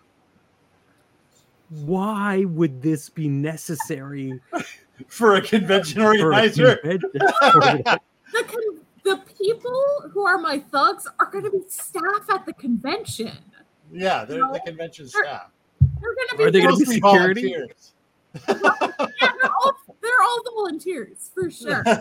[1.70, 4.40] Why would this be necessary
[5.08, 6.76] For a convention for a organizer.
[6.76, 7.10] convention?
[7.12, 12.52] The, con- the people who are my thugs are going to be staff at the
[12.54, 13.38] convention.
[13.92, 15.50] Yeah, they're the convention staff.
[16.00, 17.52] They're going to be Are they gonna be security?
[17.54, 17.92] volunteers.
[18.48, 19.72] yeah, they're all
[20.02, 21.84] they're all volunteers for sure.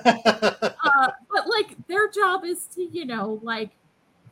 [0.86, 3.72] Uh, but like their job is to you know like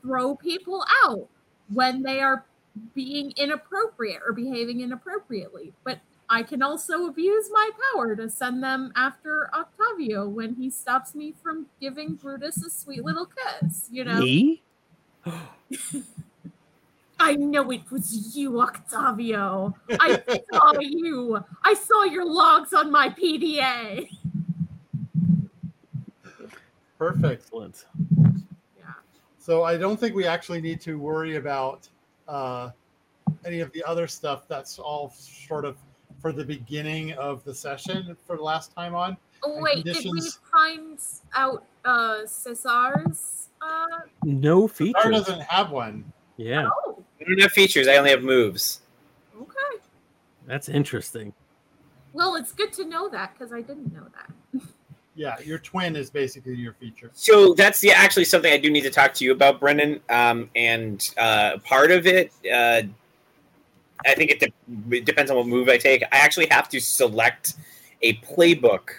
[0.01, 1.27] throw people out
[1.73, 2.45] when they are
[2.93, 5.73] being inappropriate or behaving inappropriately.
[5.83, 5.99] But
[6.29, 11.33] I can also abuse my power to send them after Octavio when he stops me
[11.41, 13.87] from giving Brutus a sweet little kiss.
[13.91, 14.61] You know, Me?
[17.23, 19.75] I know it was you, Octavio.
[19.99, 20.21] I
[20.53, 21.39] saw you.
[21.63, 24.09] I saw your logs on my PDA.
[26.97, 27.43] Perfect.
[27.43, 27.85] Excellent.
[28.77, 28.85] Yeah.
[29.39, 31.87] So I don't think we actually need to worry about
[32.27, 32.71] uh,
[33.45, 35.77] any of the other stuff that's all sort of
[36.21, 39.15] for the beginning of the session for the last time on.
[39.43, 40.99] Oh And wait, did we find
[41.35, 43.87] out uh Cesar's uh
[44.23, 45.11] No Star features.
[45.25, 46.03] doesn't have one.
[46.37, 46.90] Yeah, oh
[47.21, 47.87] I don't have features.
[47.87, 48.81] I only have moves.
[49.39, 49.83] okay.
[50.47, 51.33] that's interesting.
[52.13, 54.61] Well it's good to know that because I didn't know that.
[55.13, 57.11] Yeah, your twin is basically your feature.
[57.13, 59.99] So that's the actually something I do need to talk to you about, Brennan.
[60.09, 62.83] Um, and uh, part of it, uh,
[64.05, 66.01] I think it, de- it depends on what move I take.
[66.03, 67.55] I actually have to select
[68.01, 68.89] a playbook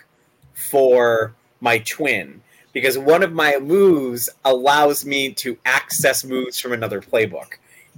[0.53, 2.43] for my twin
[2.73, 7.55] because one of my moves allows me to access moves from another playbook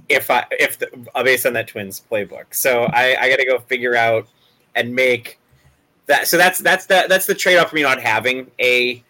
[0.09, 2.45] if I if the, uh, based on that twin's playbook.
[2.51, 4.27] So I, I got to go figure out
[4.75, 5.39] and make
[6.05, 6.27] that.
[6.27, 9.03] So that's that's the that's the trade off for me not having a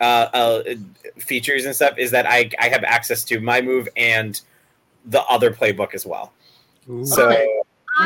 [0.00, 0.62] uh, uh,
[1.18, 4.40] features and stuff is that I I have access to my move and
[5.06, 6.32] the other playbook as well.
[6.88, 7.04] Ooh.
[7.04, 7.46] So Okay.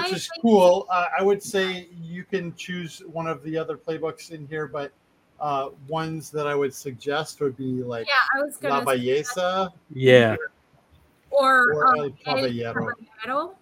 [0.05, 0.87] Which is cool.
[0.91, 4.91] Uh, I would say you can choose one of the other playbooks in here, but
[5.39, 9.71] uh, ones that I would suggest would be like Yeah, I was La gonna Belleza
[9.93, 10.37] yeah,
[11.33, 12.95] or, or um, El Caballero.
[13.23, 13.57] Caballero.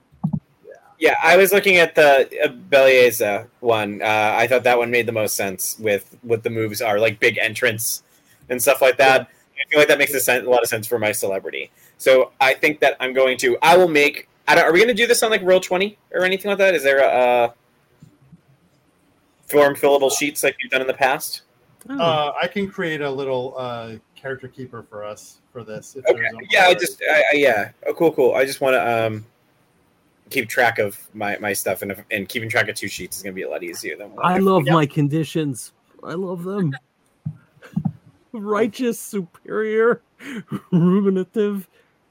[0.98, 4.02] yeah, I was looking at the uh, Belleza one.
[4.02, 7.20] Uh, I thought that one made the most sense with what the moves are, like
[7.20, 8.02] big entrance
[8.48, 9.22] and stuff like that.
[9.22, 11.70] I feel like that makes a, sen- a lot of sense for my celebrity.
[11.98, 13.56] So I think that I'm going to.
[13.62, 14.28] I will make.
[14.48, 16.58] I don't, are we going to do this on like roll twenty or anything like
[16.58, 16.74] that?
[16.74, 17.52] Is there a uh,
[19.46, 21.42] form fillable sheets like you've done in the past?
[21.88, 25.96] Oh, Uh, I can create a little uh, character keeper for us for this.
[25.96, 26.22] If Okay.
[26.50, 27.70] Yeah, I just I, I, yeah.
[27.86, 28.34] Oh, cool, cool.
[28.34, 29.24] I just want to um
[30.30, 33.22] keep track of my my stuff, and if, and keeping track of two sheets is
[33.22, 34.24] going to be a lot easier than one.
[34.24, 34.74] I love Yep.
[34.74, 35.72] my conditions.
[36.02, 36.72] I love them.
[38.32, 40.02] Righteous, superior,
[40.70, 41.66] ruminative,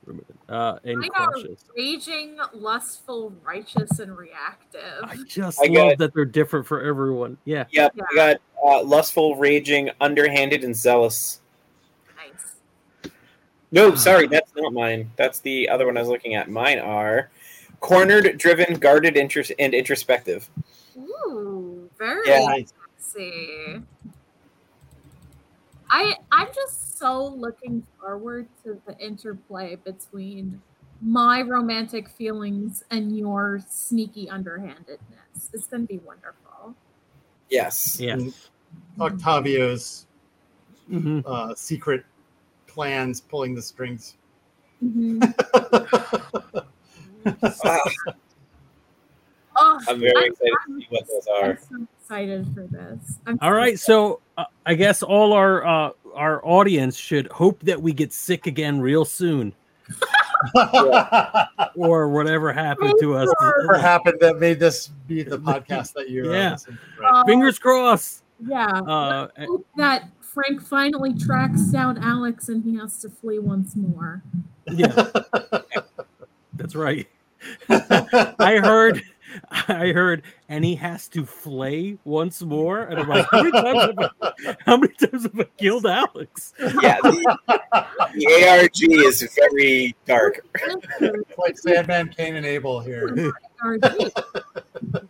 [0.06, 1.64] ruminative uh, and Mine cautious.
[1.78, 5.04] Raging, lustful, righteous, and reactive.
[5.04, 7.38] I just I love got- that they're different for everyone.
[7.46, 7.66] Yeah.
[7.72, 8.04] Yep, Yeah.
[8.12, 11.39] I got uh, lustful, raging, underhanded, and zealous.
[13.72, 13.82] Nice.
[13.84, 13.96] No, Ah.
[13.96, 15.12] sorry, that's not mine.
[15.16, 16.50] That's the other one I was looking at.
[16.50, 17.30] Mine are
[17.80, 20.50] cornered, driven, guarded, interest, and introspective.
[20.98, 22.46] Ooh, very Yeah.
[22.46, 22.74] Nice.
[22.98, 23.82] sexy.
[25.90, 30.62] I I'm just so looking forward to the interplay between
[31.02, 35.50] my romantic feelings and your sneaky underhandedness.
[35.54, 36.76] It's gonna be wonderful.
[37.50, 38.00] Yes.
[38.00, 38.18] Yeah.
[39.00, 40.06] Octavio's
[40.92, 41.24] Mhm.
[41.26, 42.04] uh, secret
[42.70, 44.16] plans pulling the strings.
[44.82, 45.20] Mhm.
[47.64, 47.80] Ah,
[49.62, 51.58] Oh, I'm very I'm- excited to see what those I'm are.
[51.60, 53.18] so excited for this.
[53.28, 57.60] I'm All so right, so uh, I guess all our uh, our audience should hope
[57.64, 59.54] that we get sick again real soon,
[61.76, 63.28] or whatever happened to us.
[63.42, 66.48] Whatever happened that made this be the podcast that you're Yeah.
[66.48, 67.14] uh, listening to, right?
[67.22, 68.24] Uh, Fingers crossed.
[68.48, 68.66] Yeah.
[68.66, 74.22] Uh, hope that Frank finally tracks down Alex and he has to flee once more.
[74.68, 75.10] yeah,
[76.54, 77.08] that's right.
[77.70, 79.02] I heard,
[79.68, 82.82] I heard, and he has to flay once more.
[82.82, 86.54] And I'm like, how many times have I, how many times have I killed Alex?
[86.60, 87.40] Yeah, the,
[88.14, 90.46] the ARG is very dark.
[91.02, 93.32] It's like Sandman, Cain, and Abel here.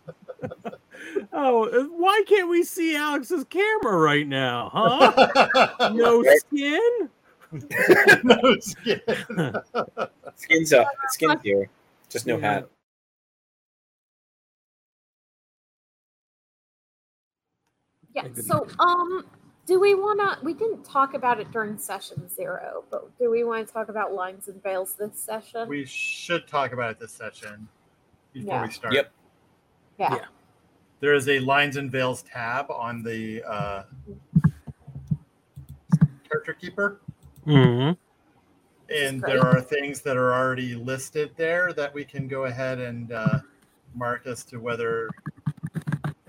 [1.32, 4.70] Oh, why can't we see Alex's camera right now?
[4.72, 5.90] Huh?
[5.92, 7.08] No skin.
[8.24, 9.00] no skin.
[10.36, 10.88] Skin's up.
[11.08, 11.68] Skin's here.
[12.08, 12.52] Just no Yeah.
[12.54, 12.68] hat.
[18.14, 18.26] Yeah.
[18.34, 19.24] So, um,
[19.66, 20.44] do we want to?
[20.44, 24.12] We didn't talk about it during session zero, but do we want to talk about
[24.12, 25.68] lines and veils this session?
[25.68, 27.68] We should talk about it this session
[28.32, 28.62] before Yeah.
[28.66, 28.94] we start.
[28.94, 29.12] Yep.
[29.98, 30.14] yeah.
[30.16, 30.24] yeah.
[31.00, 33.82] There is a lines and veils tab on the uh,
[36.28, 37.00] character keeper,
[37.46, 37.92] Mm-hmm.
[38.94, 43.10] and there are things that are already listed there that we can go ahead and
[43.12, 43.38] uh,
[43.94, 45.08] mark as to whether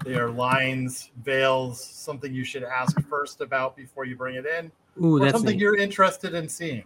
[0.06, 4.72] they are lines, veils, something you should ask first about before you bring it in,
[5.04, 5.62] Ooh, or that's something neat.
[5.62, 6.86] you're interested in seeing.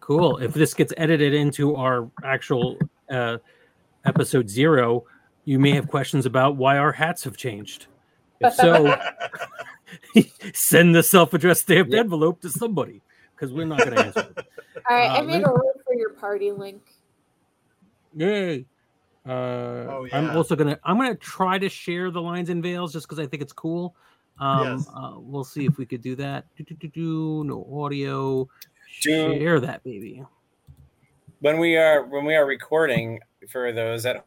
[0.00, 0.38] cool.
[0.38, 2.76] If this gets edited into our actual
[3.08, 3.38] uh,
[4.04, 5.04] episode zero,
[5.44, 7.86] you may have questions about why our hats have changed.
[8.40, 8.96] If so,
[10.54, 12.00] send the self-addressed stamped Yeah.
[12.00, 13.02] envelope to somebody
[13.34, 14.20] because we're not going to answer.
[14.36, 14.46] it.
[14.90, 15.10] All right.
[15.10, 16.82] I Uh, made Luke- a room for your party link.
[18.16, 18.66] Yay!
[19.26, 23.06] Uh, Oh, I'm also gonna I'm gonna try to share the lines and veils just
[23.08, 23.96] because I think it's cool.
[24.38, 24.88] Um, Yes.
[24.94, 26.44] uh, we'll see if we could do that.
[26.56, 28.48] Do, do, do, do, no audio.
[29.02, 30.22] Do- Share that baby.
[31.40, 33.20] When we are when we are recording
[33.50, 34.24] for those at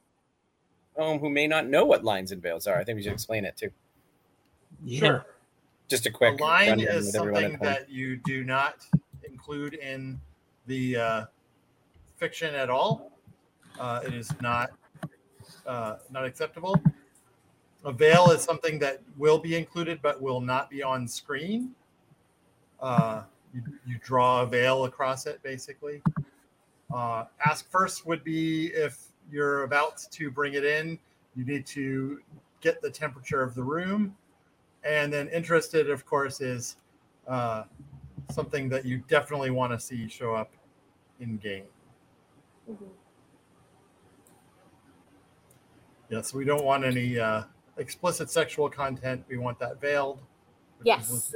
[0.97, 3.45] home who may not know what lines and veils are, I think we should explain
[3.45, 3.71] it too.
[4.83, 4.99] Yeah.
[4.99, 5.25] Sure.
[5.87, 8.85] Just a A quick line is with everyone at something that you do not
[9.23, 10.19] include in
[10.65, 11.25] the uh,
[12.17, 13.11] fiction at all.
[13.79, 14.71] Uh, it is not
[15.65, 16.81] uh, not acceptable.
[17.85, 21.71] A veil is something that will be included but will not be on screen.
[22.81, 23.23] Uh,
[23.53, 26.01] you, you draw a veil across it, basically.
[26.93, 30.99] Uh, ask first would be if you're about to bring it in,
[31.35, 32.21] you need to
[32.61, 34.15] get the temperature of the room.
[34.83, 36.77] And then interested, of course, is
[37.27, 37.63] uh,
[38.31, 40.51] something that you definitely want to see show up
[41.19, 41.65] in game.
[46.09, 47.43] Yes, we don't want any uh,
[47.77, 49.25] explicit sexual content.
[49.27, 50.19] We want that veiled.
[50.83, 51.33] Yes.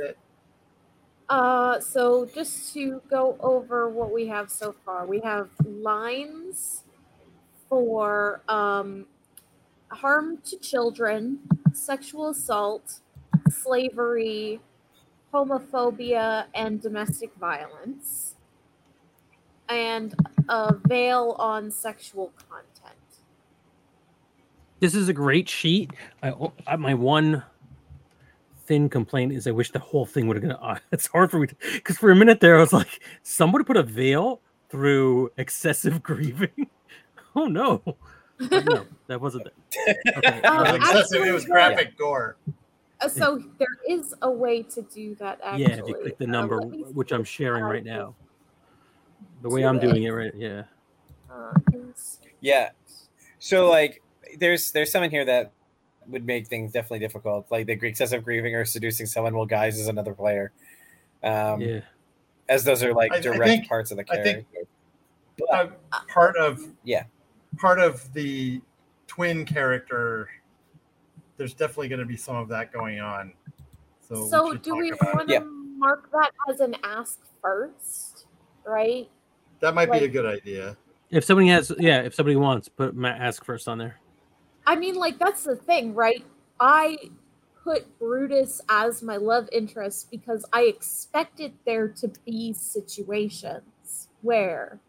[1.30, 6.84] Uh, so just to go over what we have so far, we have lines
[7.72, 9.06] for um,
[9.88, 11.40] harm to children,
[11.72, 13.00] sexual assault,
[13.50, 14.60] slavery,
[15.34, 18.36] homophobia, and domestic violence,
[19.70, 20.14] and
[20.50, 22.98] a veil on sexual content.
[24.82, 25.92] This is a great sheet.
[26.22, 26.34] I,
[26.68, 27.42] I my one
[28.66, 30.58] thin complaint is I wish the whole thing would have gone.
[30.62, 33.78] Uh, it's hard for me because for a minute there I was like, somebody put
[33.78, 36.68] a veil through excessive grieving.
[37.36, 37.82] oh no,
[38.50, 39.98] But no, that wasn't it.
[40.18, 41.22] Okay, Um, It was uh, excessive.
[41.26, 42.38] It was actually, graphic gore.
[43.00, 45.40] Uh, so there is a way to do that.
[45.44, 48.14] Actually, yeah, if you click the Uh, number, let which I'm sharing right now,
[49.42, 50.64] the way I'm doing it right, yeah.
[51.32, 51.54] Uh,
[52.42, 52.70] Yeah.
[53.40, 54.02] So like
[54.40, 55.52] there's there's some in here that
[56.08, 57.48] would make things definitely difficult.
[57.50, 60.52] Like the Greek excessive grieving or seducing someone while guys is another player.
[61.24, 61.80] Um yeah.
[62.50, 64.46] as those are like I- I direct think- parts of the I character.
[64.54, 64.68] think-
[65.52, 65.68] Uh,
[66.08, 67.06] part of Yeah.
[67.58, 68.62] Part of the
[69.08, 70.30] twin character.
[71.38, 73.34] There's definitely going to be some of that going on.
[74.08, 75.40] So, So, should do we want to Yeah.
[75.78, 78.26] mark that as an ask first,
[78.66, 79.10] right?
[79.60, 80.78] That might be a good idea.
[81.10, 83.98] If somebody has, yeah, if somebody wants, put ma- ask first on there.
[84.66, 86.24] I mean, like that's the thing, right?
[86.60, 86.98] I
[87.64, 94.80] put Brutus as my love interest because I expected there to be situations where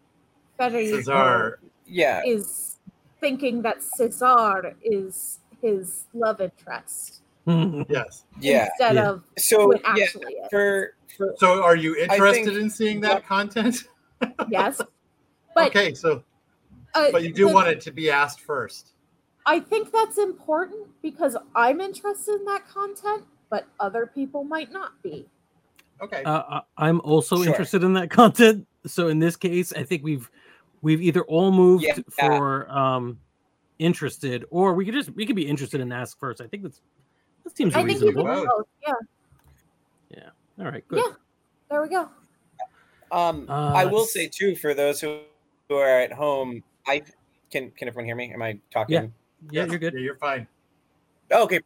[0.58, 1.58] Federico Cesar,
[1.92, 2.22] Yeah.
[2.26, 2.76] is
[3.20, 8.24] thinking that Cesar is his love interest yes.
[8.40, 8.66] Yeah.
[8.66, 9.08] instead Yeah.
[9.10, 10.48] of So who yeah, actually is.
[10.50, 13.84] for for So, are you interested think- in seeing that content?
[14.48, 14.80] yes,
[15.54, 16.22] but okay, so
[16.94, 18.88] uh, but you do the- want it to be asked first.
[19.44, 24.92] I think that's important because I'm interested in that content, but other people might not
[25.02, 25.26] be.
[26.00, 26.22] Okay.
[26.24, 27.46] Uh, I- I'm also Sure.
[27.46, 28.66] interested in that content.
[28.86, 30.30] So in this case, I think we've
[30.82, 31.98] we've either all moved Yeah.
[32.20, 33.18] for um
[33.78, 36.40] interested, or we could just we could be interested and ask first.
[36.40, 36.80] I think that's
[37.44, 38.24] that seems I think you reasonable.
[38.24, 38.66] can do both.
[40.10, 40.98] Yeah, All right, good.
[40.98, 41.14] Yeah.
[41.70, 42.08] there we go.
[43.10, 45.20] um Uh, I will say too for those who,
[45.68, 47.02] who are at home, I
[47.50, 48.32] can can everyone hear me?
[48.32, 48.94] Am I talking?
[48.94, 49.06] Yeah.
[49.50, 49.94] Yeah, you're good.
[49.94, 50.46] Yeah, you're fine.
[51.32, 51.58] Oh, okay.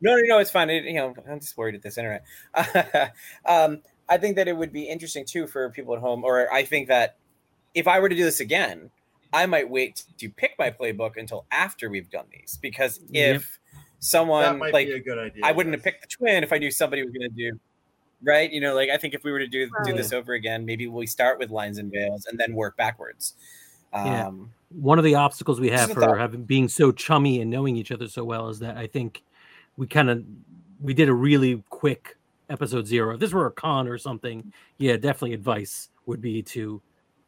[0.00, 0.70] No, no, no, it's fine.
[0.70, 2.22] It, you know, I'm just worried at this internet.
[3.44, 6.62] um, I think that it would be interesting too for people at home, or I
[6.62, 7.16] think that
[7.74, 8.90] if I were to do this again,
[9.32, 13.36] I might wait to pick my playbook until after we've done these because Yep.
[13.36, 13.58] if
[13.98, 15.42] someone that might like be a good idea.
[15.44, 17.58] I wouldn't have picked the twin if I knew somebody was going to do
[18.22, 18.50] right.
[18.50, 20.86] You know, like I think if we were to do do this over again, maybe
[20.86, 23.34] we start with lines and veils and then work backwards.
[23.92, 24.28] Yeah.
[24.28, 26.18] Um, One of the obstacles we have for thought.
[26.18, 29.22] having being so chummy and knowing each other so well is that I think
[29.76, 30.24] we kind of
[30.80, 32.16] we did a really quick
[32.50, 33.14] episode zero.
[33.14, 36.80] If this were a con or something, yeah, definitely advice would be to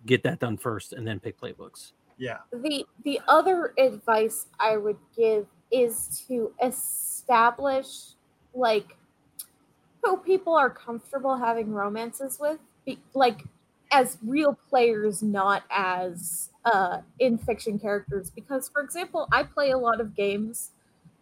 [0.06, 1.92] get that done first and then pick playbooks.
[2.18, 2.38] Yeah.
[2.52, 8.14] The the other advice I would give is to establish
[8.54, 8.96] like
[10.02, 13.44] who people are comfortable having romances with, be, like
[13.90, 18.30] as real players, not as uh, in fiction characters.
[18.30, 20.70] Because, for example, I play a lot of games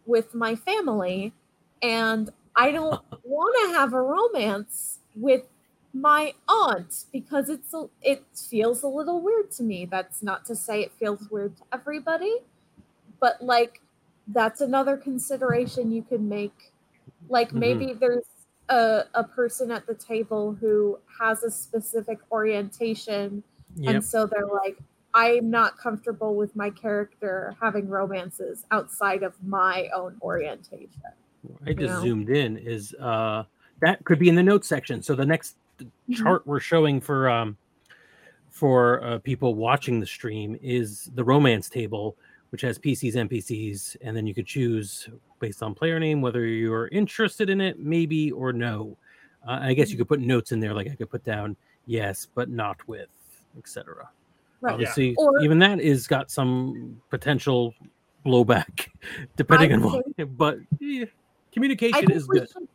[0.05, 1.33] with my family,
[1.81, 5.43] and I don't want to have a romance with
[5.93, 9.85] my aunt because it's a, it feels a little weird to me.
[9.85, 12.37] That's not to say it feels weird to everybody,
[13.19, 13.81] but like
[14.27, 16.73] that's another consideration you can make.
[17.29, 17.59] Like Mhm.
[17.59, 18.25] maybe there's
[18.69, 23.43] a, a person at the table who has a specific orientation
[23.75, 23.95] Yep.
[23.95, 24.77] and so they're like
[25.13, 31.01] i'm not comfortable with my character having romances outside of my own orientation
[31.65, 32.01] I just Yeah.
[32.01, 33.43] zoomed in is uh
[33.81, 35.01] that could be in the notes section.
[35.01, 35.55] So the next
[36.13, 37.57] chart we're showing for um
[38.49, 42.15] for uh, people watching the stream is the romance table
[42.49, 45.07] which has PCs, NPCs, and then you could choose
[45.39, 48.97] based on player name whether you're interested in it, maybe or no.
[49.47, 51.55] Uh, I guess you could put notes in there, like I could put down
[51.85, 53.09] yes, but not with,
[53.57, 54.09] etc.
[54.61, 54.73] Right.
[54.73, 57.73] Obviously, Or- even that is got some potential
[58.25, 58.87] blowback,
[59.35, 60.37] depending I on what.
[60.37, 61.05] But yeah,
[61.53, 62.49] communication is good.
[62.49, 62.67] should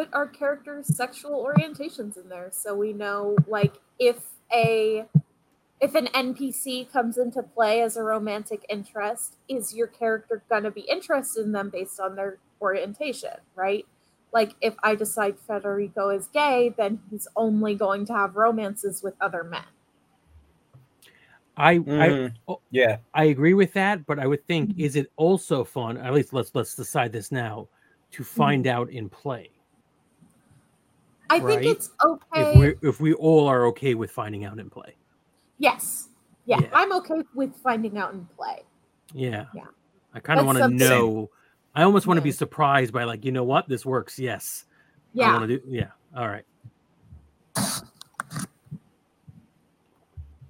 [0.00, 4.16] put our characters' sexual orientations in there so we know like if
[4.50, 5.04] a
[5.78, 10.82] if an NPC comes into play as a romantic interest, is your character gonna be
[10.82, 13.84] interested in them based on their orientation, right?
[14.32, 19.14] Like if I decide Federico is gay, then he's only going to have romances with
[19.20, 19.64] other men.
[21.58, 22.16] I, I
[22.48, 22.60] Mhm.
[22.70, 22.98] yeah.
[23.12, 24.80] I agree with that, but I would think Mhm.
[24.80, 25.98] is it also fun?
[25.98, 27.68] At least let's let's decide this now
[28.12, 29.59] to find out in play.
[31.30, 31.60] I Right.
[31.60, 32.04] think it's If
[32.34, 32.58] okay.
[32.82, 34.96] we if we all are okay with finding out in play.
[35.58, 36.08] Yes.
[36.44, 36.68] Yeah, Yeah.
[36.72, 38.64] I'm okay with finding out in play.
[39.14, 39.46] Yeah.
[39.54, 39.66] Yeah.
[40.12, 41.30] I kind of want to know.
[41.74, 43.68] I almost want to be surprised by like, you know what?
[43.68, 44.18] This works.
[44.18, 44.64] Yes.
[45.12, 45.30] Yeah.
[45.30, 45.90] I want to do yeah.
[46.16, 46.44] All right.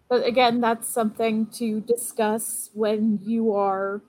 [0.09, 4.03] But again, that's something to discuss when you are,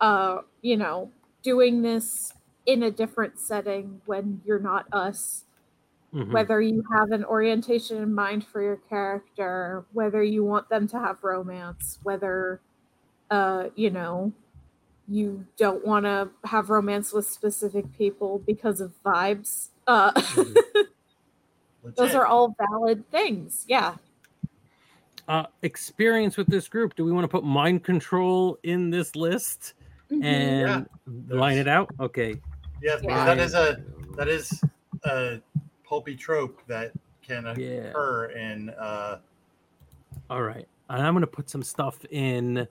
[0.00, 1.10] uh, you know,
[1.42, 2.34] doing this
[2.66, 5.44] in a different setting when you're not us.
[6.16, 6.32] Mhm.
[6.32, 10.98] Whether you have an orientation in mind for your character, whether you want them to
[10.98, 12.62] have romance, whether,
[13.30, 14.32] uh, you know,
[15.08, 19.68] you don't want to have romance with specific people because of vibes.
[19.86, 20.10] Uh,
[21.96, 23.66] those are all valid things.
[23.68, 23.96] Yeah.
[25.28, 26.94] Uh experience with this group.
[26.96, 29.74] Do we want to put mind control in this list
[30.10, 30.24] Mhm.
[30.24, 30.88] and
[31.28, 31.90] line it out?
[32.00, 32.40] Okay.
[32.80, 33.24] Yes, Yeah.
[33.26, 33.82] that is a
[34.16, 34.62] that is
[35.04, 35.40] a
[35.86, 37.90] pulpy trope that can Yeah.
[37.90, 39.18] occur in uh,
[40.28, 40.66] All right.
[40.88, 42.66] And I'm gonna put some stuff in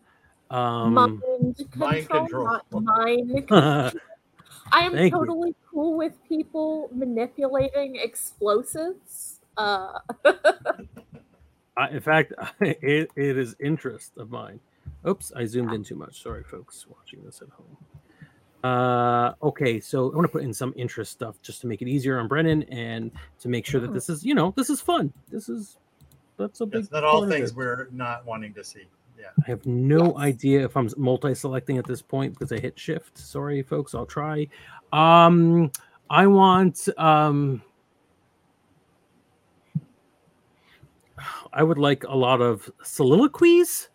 [0.52, 2.46] um mind control, mind control.
[2.46, 3.48] not mind.
[3.52, 5.20] I am Thank you.
[5.20, 9.40] totally cool with people manipulating explosives.
[9.58, 10.00] Uh,
[11.78, 14.60] I, in fact, it, it is interest of mine.
[15.08, 16.22] Oops, I zoomed in too much.
[16.22, 17.78] Sorry, folks watching this at home.
[18.66, 21.88] Uh, okay, so I want to put in some interest stuff just to make it
[21.88, 25.14] easier on Brennan and to make sure that this is, you know, this is fun.
[25.30, 25.78] This is
[26.38, 26.82] that's a big.
[26.82, 28.86] it's not all things we're not wanting to see.
[29.20, 29.28] Yeah.
[29.46, 30.16] I have no Yes.
[30.18, 33.20] idea if I'm multi-selecting at this point because I hit shift.
[33.20, 33.94] Sorry, folks.
[33.94, 34.48] I'll try.
[34.92, 35.72] Um,
[36.10, 37.62] I want um,
[41.54, 43.90] I would like a lot of soliloquies.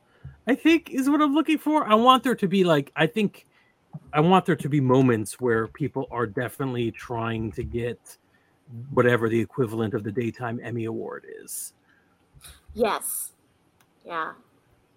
[0.46, 1.88] I think is what I'm looking for.
[1.88, 3.46] I want there to be like I think
[4.12, 8.18] I want there to be moments where people are definitely trying to get
[8.90, 11.74] whatever the equivalent of the daytime Emmy award is.
[12.74, 13.32] yes,
[14.04, 14.32] yeah.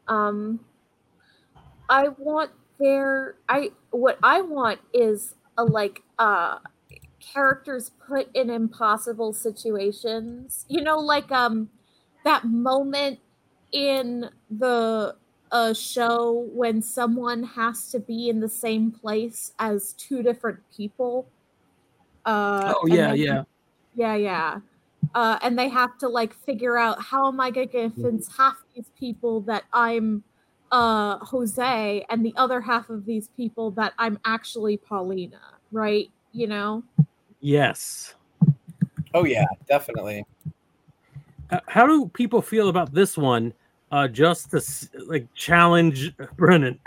[0.08, 0.60] Um,
[1.90, 3.36] I want there.
[3.50, 6.60] I what I want is a like uh
[7.20, 10.66] characters put in impossible situations.
[10.70, 11.70] You know, like um
[12.24, 13.20] that moment
[13.72, 15.16] in the
[15.54, 21.28] uh, show when someone has to be in the same place as two different people.
[22.26, 23.44] Uh, oh and yeah, they yeah.
[23.96, 24.60] yeah, yeah.
[25.14, 28.64] Uh, and they have to like figure out how am I going to convince half
[28.74, 30.24] these people that I'm
[30.72, 35.40] uh, Jose and the other half of these people that I'm actually Paulina,
[35.72, 36.10] right?
[36.32, 36.84] You know?
[37.42, 38.16] Yes.
[39.14, 40.26] Oh yeah, definitely.
[41.52, 43.54] Uh, how do people feel about this one?
[43.94, 44.60] Uh, just to
[45.06, 46.80] like challenge Brennan.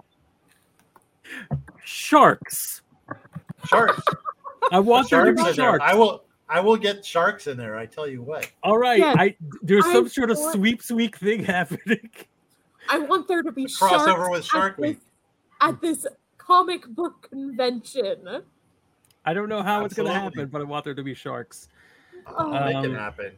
[1.84, 2.82] Sharks.
[3.68, 4.02] Sharks.
[4.72, 5.64] I want there to sharks be in there.
[5.78, 5.84] sharks.
[5.86, 6.24] I will.
[6.48, 7.76] I will get sharks in there.
[7.76, 8.50] I tell you what.
[8.64, 8.98] All right.
[8.98, 12.10] Yeah, I there's I some sort of want- sweeps week thing happening.
[12.88, 14.98] I want there to be Crossover sharks with Shark at this, Week.
[15.60, 16.06] at this
[16.38, 18.42] comic book convention.
[19.24, 21.68] I don't know how it's going to happen, but I want there to be sharks.
[22.26, 22.50] Oh.
[22.50, 23.32] Make it Um, happen.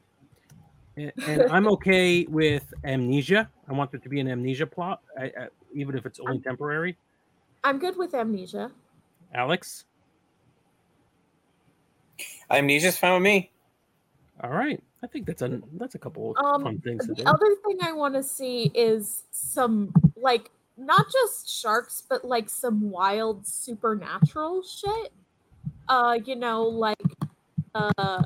[0.98, 3.48] And, and I'm okay with amnesia.
[3.68, 6.96] I want there to be an amnesia plot, I, I, even if it's only temporary.
[7.62, 8.72] I'm good with amnesia.
[9.32, 9.84] Alex.
[12.50, 13.52] Amnesia's fine with me.
[14.42, 14.82] All right.
[15.02, 17.22] I think that's a that's a couple of Um, fun things The do.
[17.24, 22.90] other thing I want to see is some like not just sharks, but like some
[22.90, 25.12] wild supernatural shit.
[25.88, 26.98] Uh, you know, like
[27.76, 28.24] uh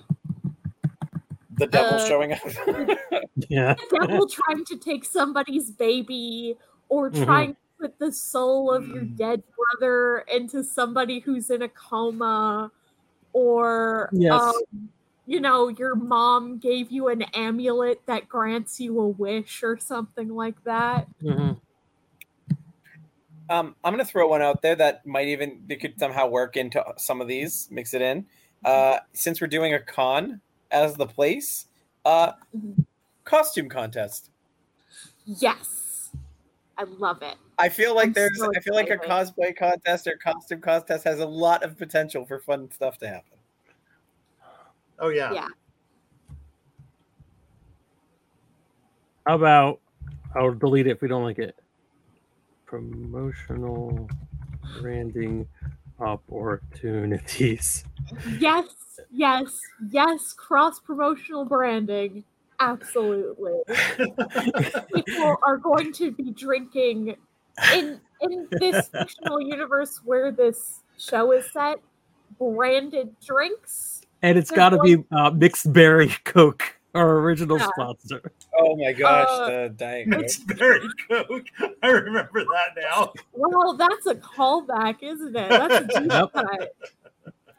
[1.58, 2.38] The devil Uh, showing up.
[3.48, 3.74] Yeah.
[3.74, 6.56] the devil trying to take somebody's baby
[6.88, 7.24] or Mhm.
[7.24, 9.16] trying to put the soul of your Mm.
[9.16, 12.70] dead brother into somebody who's in a coma
[13.32, 14.40] or Yes.
[14.40, 14.90] um,
[15.26, 20.28] you know your mom gave you an amulet that grants you a wish or something
[20.28, 21.58] like that Mhm.
[23.50, 26.82] Um, I'm gonna throw one out there that might even they could somehow work into
[26.96, 28.26] some of these, mix it in.
[28.64, 30.40] Uh, since we're doing a con
[30.72, 31.66] as the place,
[32.04, 32.84] uh, Mhm.
[33.24, 34.30] costume contest.
[35.24, 36.10] Yes.
[36.76, 37.36] I love it.
[37.58, 41.04] I feel like I'm there's, so I feel like a cosplay contest or costume contest
[41.04, 43.38] has a lot of potential for fun stuff to happen.
[44.98, 45.32] Oh yeah.
[45.32, 45.48] Yeah.
[49.26, 49.80] How about
[50.34, 51.56] I'll delete it if we don't like it.
[52.66, 54.08] Promotional
[54.80, 55.46] branding
[56.02, 57.84] opportunities.
[58.38, 58.66] Yes,
[59.10, 59.60] yes,
[59.90, 60.32] yes.
[60.32, 62.24] Cross promotional branding.
[62.60, 63.60] Absolutely.
[64.94, 67.16] People are going to be drinking
[67.74, 71.78] in in this fictional universe where this show is set.
[72.38, 74.02] Branded drinks.
[74.22, 77.68] And it's They're got to be uh, mixed berry Coke, our original Yeah.
[77.74, 78.32] sponsor.
[78.60, 80.22] Oh my gosh, Uh, the Diet Coke.
[80.22, 81.46] It's very Coke.
[81.82, 83.12] I remember that now.
[83.32, 85.48] Well, that's a callback, isn't it?
[85.48, 86.32] That's a deep Yep.
[86.32, 86.74] cut.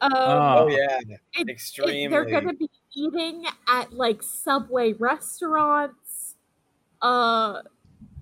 [0.00, 0.68] Um, Oh.
[0.68, 2.06] Yeah, it- it- extremely.
[2.08, 6.36] they're going to be eating at like Subway restaurants.
[7.02, 7.62] Uh,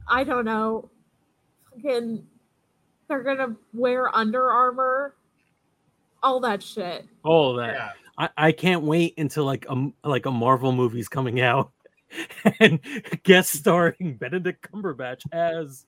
[0.09, 0.89] I don't know.
[1.74, 2.26] Fucking,
[3.09, 5.14] they're gonna wear Under Armour.
[6.22, 7.06] All that shit.
[7.24, 7.74] All that.
[7.74, 7.93] Yeah.
[8.18, 11.72] I, I can't wait until like a like a Marvel movie's coming out
[12.60, 12.80] and
[13.22, 15.86] guest starring Benedict Cumberbatch as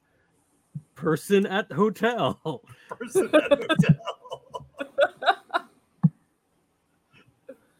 [0.94, 2.62] person at the hotel.
[2.88, 3.96] Person at hotel.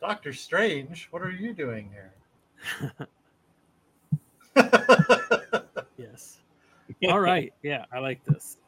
[0.01, 2.13] Doctor Strange, what are you doing here?
[5.97, 6.39] Yes.
[7.09, 7.53] All right.
[7.63, 8.59] Yeah, I like this.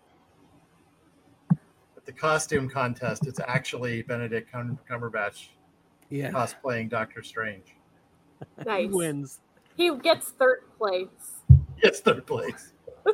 [1.51, 5.48] At the costume contest, it's actually Benedict Cumberbatch
[6.11, 6.31] Yeah.
[6.31, 7.74] cosplaying Doctor Strange.
[8.65, 8.91] Nice.
[8.91, 9.41] Who wins?
[9.77, 11.43] He gets third place.
[11.83, 12.73] Yes, third place.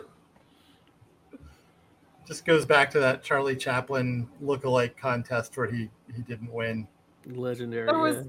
[2.26, 6.86] Just goes back to that Charlie Chaplin look-alike contest where he he didn't win.
[7.26, 7.86] Legendary.
[7.86, 8.28] There was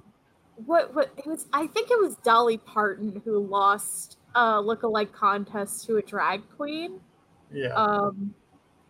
[0.66, 1.48] what what it was.
[1.54, 7.00] I think it was Dolly Parton who lost a lookalike contest to a drag queen.
[7.52, 8.34] Yeah, Um,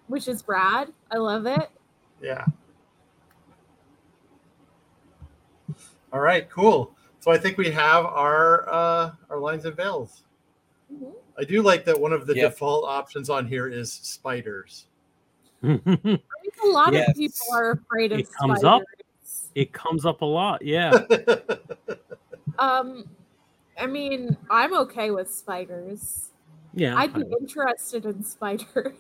[0.08, 0.94] which is rad.
[1.12, 1.70] I love it.
[2.22, 2.46] yeah.
[6.14, 6.96] All right, cool.
[7.20, 10.24] So I think we have our uh, our lines and veils.
[10.94, 11.12] Mhm.
[11.40, 12.52] I do like that one of the Yep.
[12.52, 14.86] default options on here is spiders.
[15.64, 16.22] I think
[16.64, 17.10] a lot Yes.
[17.10, 18.84] of people are afraid of It comes up.
[19.56, 20.62] it comes up a lot.
[20.62, 20.92] Yeah.
[22.60, 23.10] Um,
[23.80, 26.30] I mean, I'm okay with spiders.
[26.76, 26.96] Yeah.
[26.96, 28.94] I'd be interested in spiders.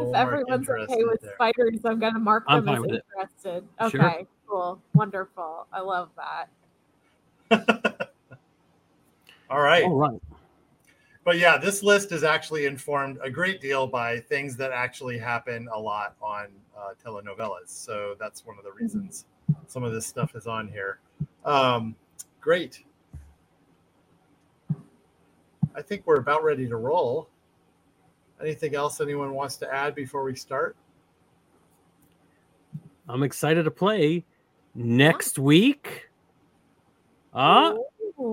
[0.00, 1.34] If everyone's okay with there.
[1.34, 3.04] spiders, I'm gonna mark I'm them as with it.
[3.16, 3.64] interested.
[3.90, 4.04] Sure.
[4.04, 5.66] Okay, cool, wonderful.
[5.72, 6.48] I love that.
[9.50, 9.84] All right.
[9.84, 10.20] All right.
[11.24, 15.68] But yeah, this list is actually informed a great deal by things that actually happen
[15.72, 16.46] a lot on
[16.76, 17.68] uh, telenovelas.
[17.68, 19.26] So that's one of the reasons
[19.66, 20.98] some of this stuff is on here.
[21.44, 21.94] Um,
[22.40, 22.84] great.
[25.74, 27.28] I think we're about ready to roll.
[28.40, 30.76] Anything else anyone wants to add before we start?
[33.08, 34.24] I'm excited to play
[34.74, 36.08] next week.
[37.34, 37.74] Uh,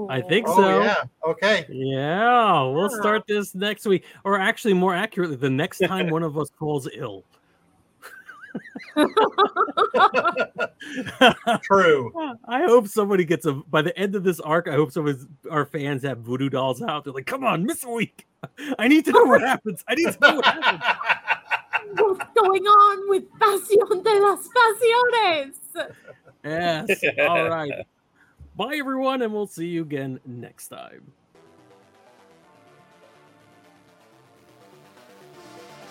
[0.09, 0.81] I think Oh, so.
[0.83, 1.03] yeah.
[1.25, 1.65] Okay.
[1.69, 6.37] Yeah, we'll start this next week, or actually, more accurately, the next time one of
[6.37, 7.23] us falls ill.
[11.61, 12.11] True.
[12.47, 13.53] I hope somebody gets a.
[13.53, 16.81] By the end of this arc, I hope some of our fans have voodoo dolls
[16.81, 17.03] out.
[17.03, 18.25] They're like, "Come on, miss a week.
[18.79, 19.83] I need to know what happens.
[19.87, 20.83] I need to know what happens."
[21.97, 25.55] What's going on with Pasión de las Pasiones?
[26.43, 27.03] Yes.
[27.19, 27.85] All right.
[28.55, 31.11] Bye, everyone, and we'll see you again next time.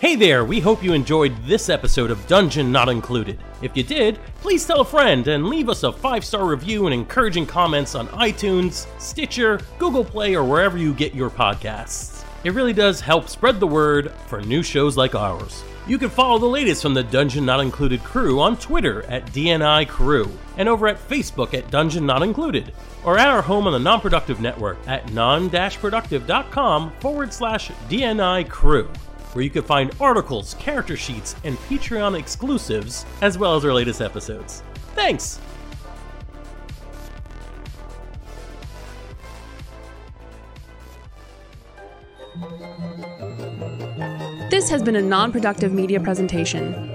[0.05, 3.39] Hey there, we hope you enjoyed this episode of Dungeon Not Included.
[3.63, 6.93] If you did, please tell a friend and leave us a five star review and
[6.93, 12.23] encouraging comments on iTunes, Stitcher, Google Play, or wherever you get your podcasts.
[12.43, 15.63] It really does help spread the word for new shows like ours.
[15.87, 19.87] You can follow the latest from the Dungeon Not Included crew on Twitter at DNI
[19.87, 23.79] Crew and over at Facebook at Dungeon Not Included or at our home on the
[23.79, 28.87] Non-Productive Network at non-productive.com forward slash DNI Crew
[29.35, 33.99] where you can find articles, character sheets, and Patreon exclusives, as well as our latest
[33.99, 34.63] episodes.
[34.95, 35.41] Thanks!
[44.49, 46.94] This has been a non productive media presentation.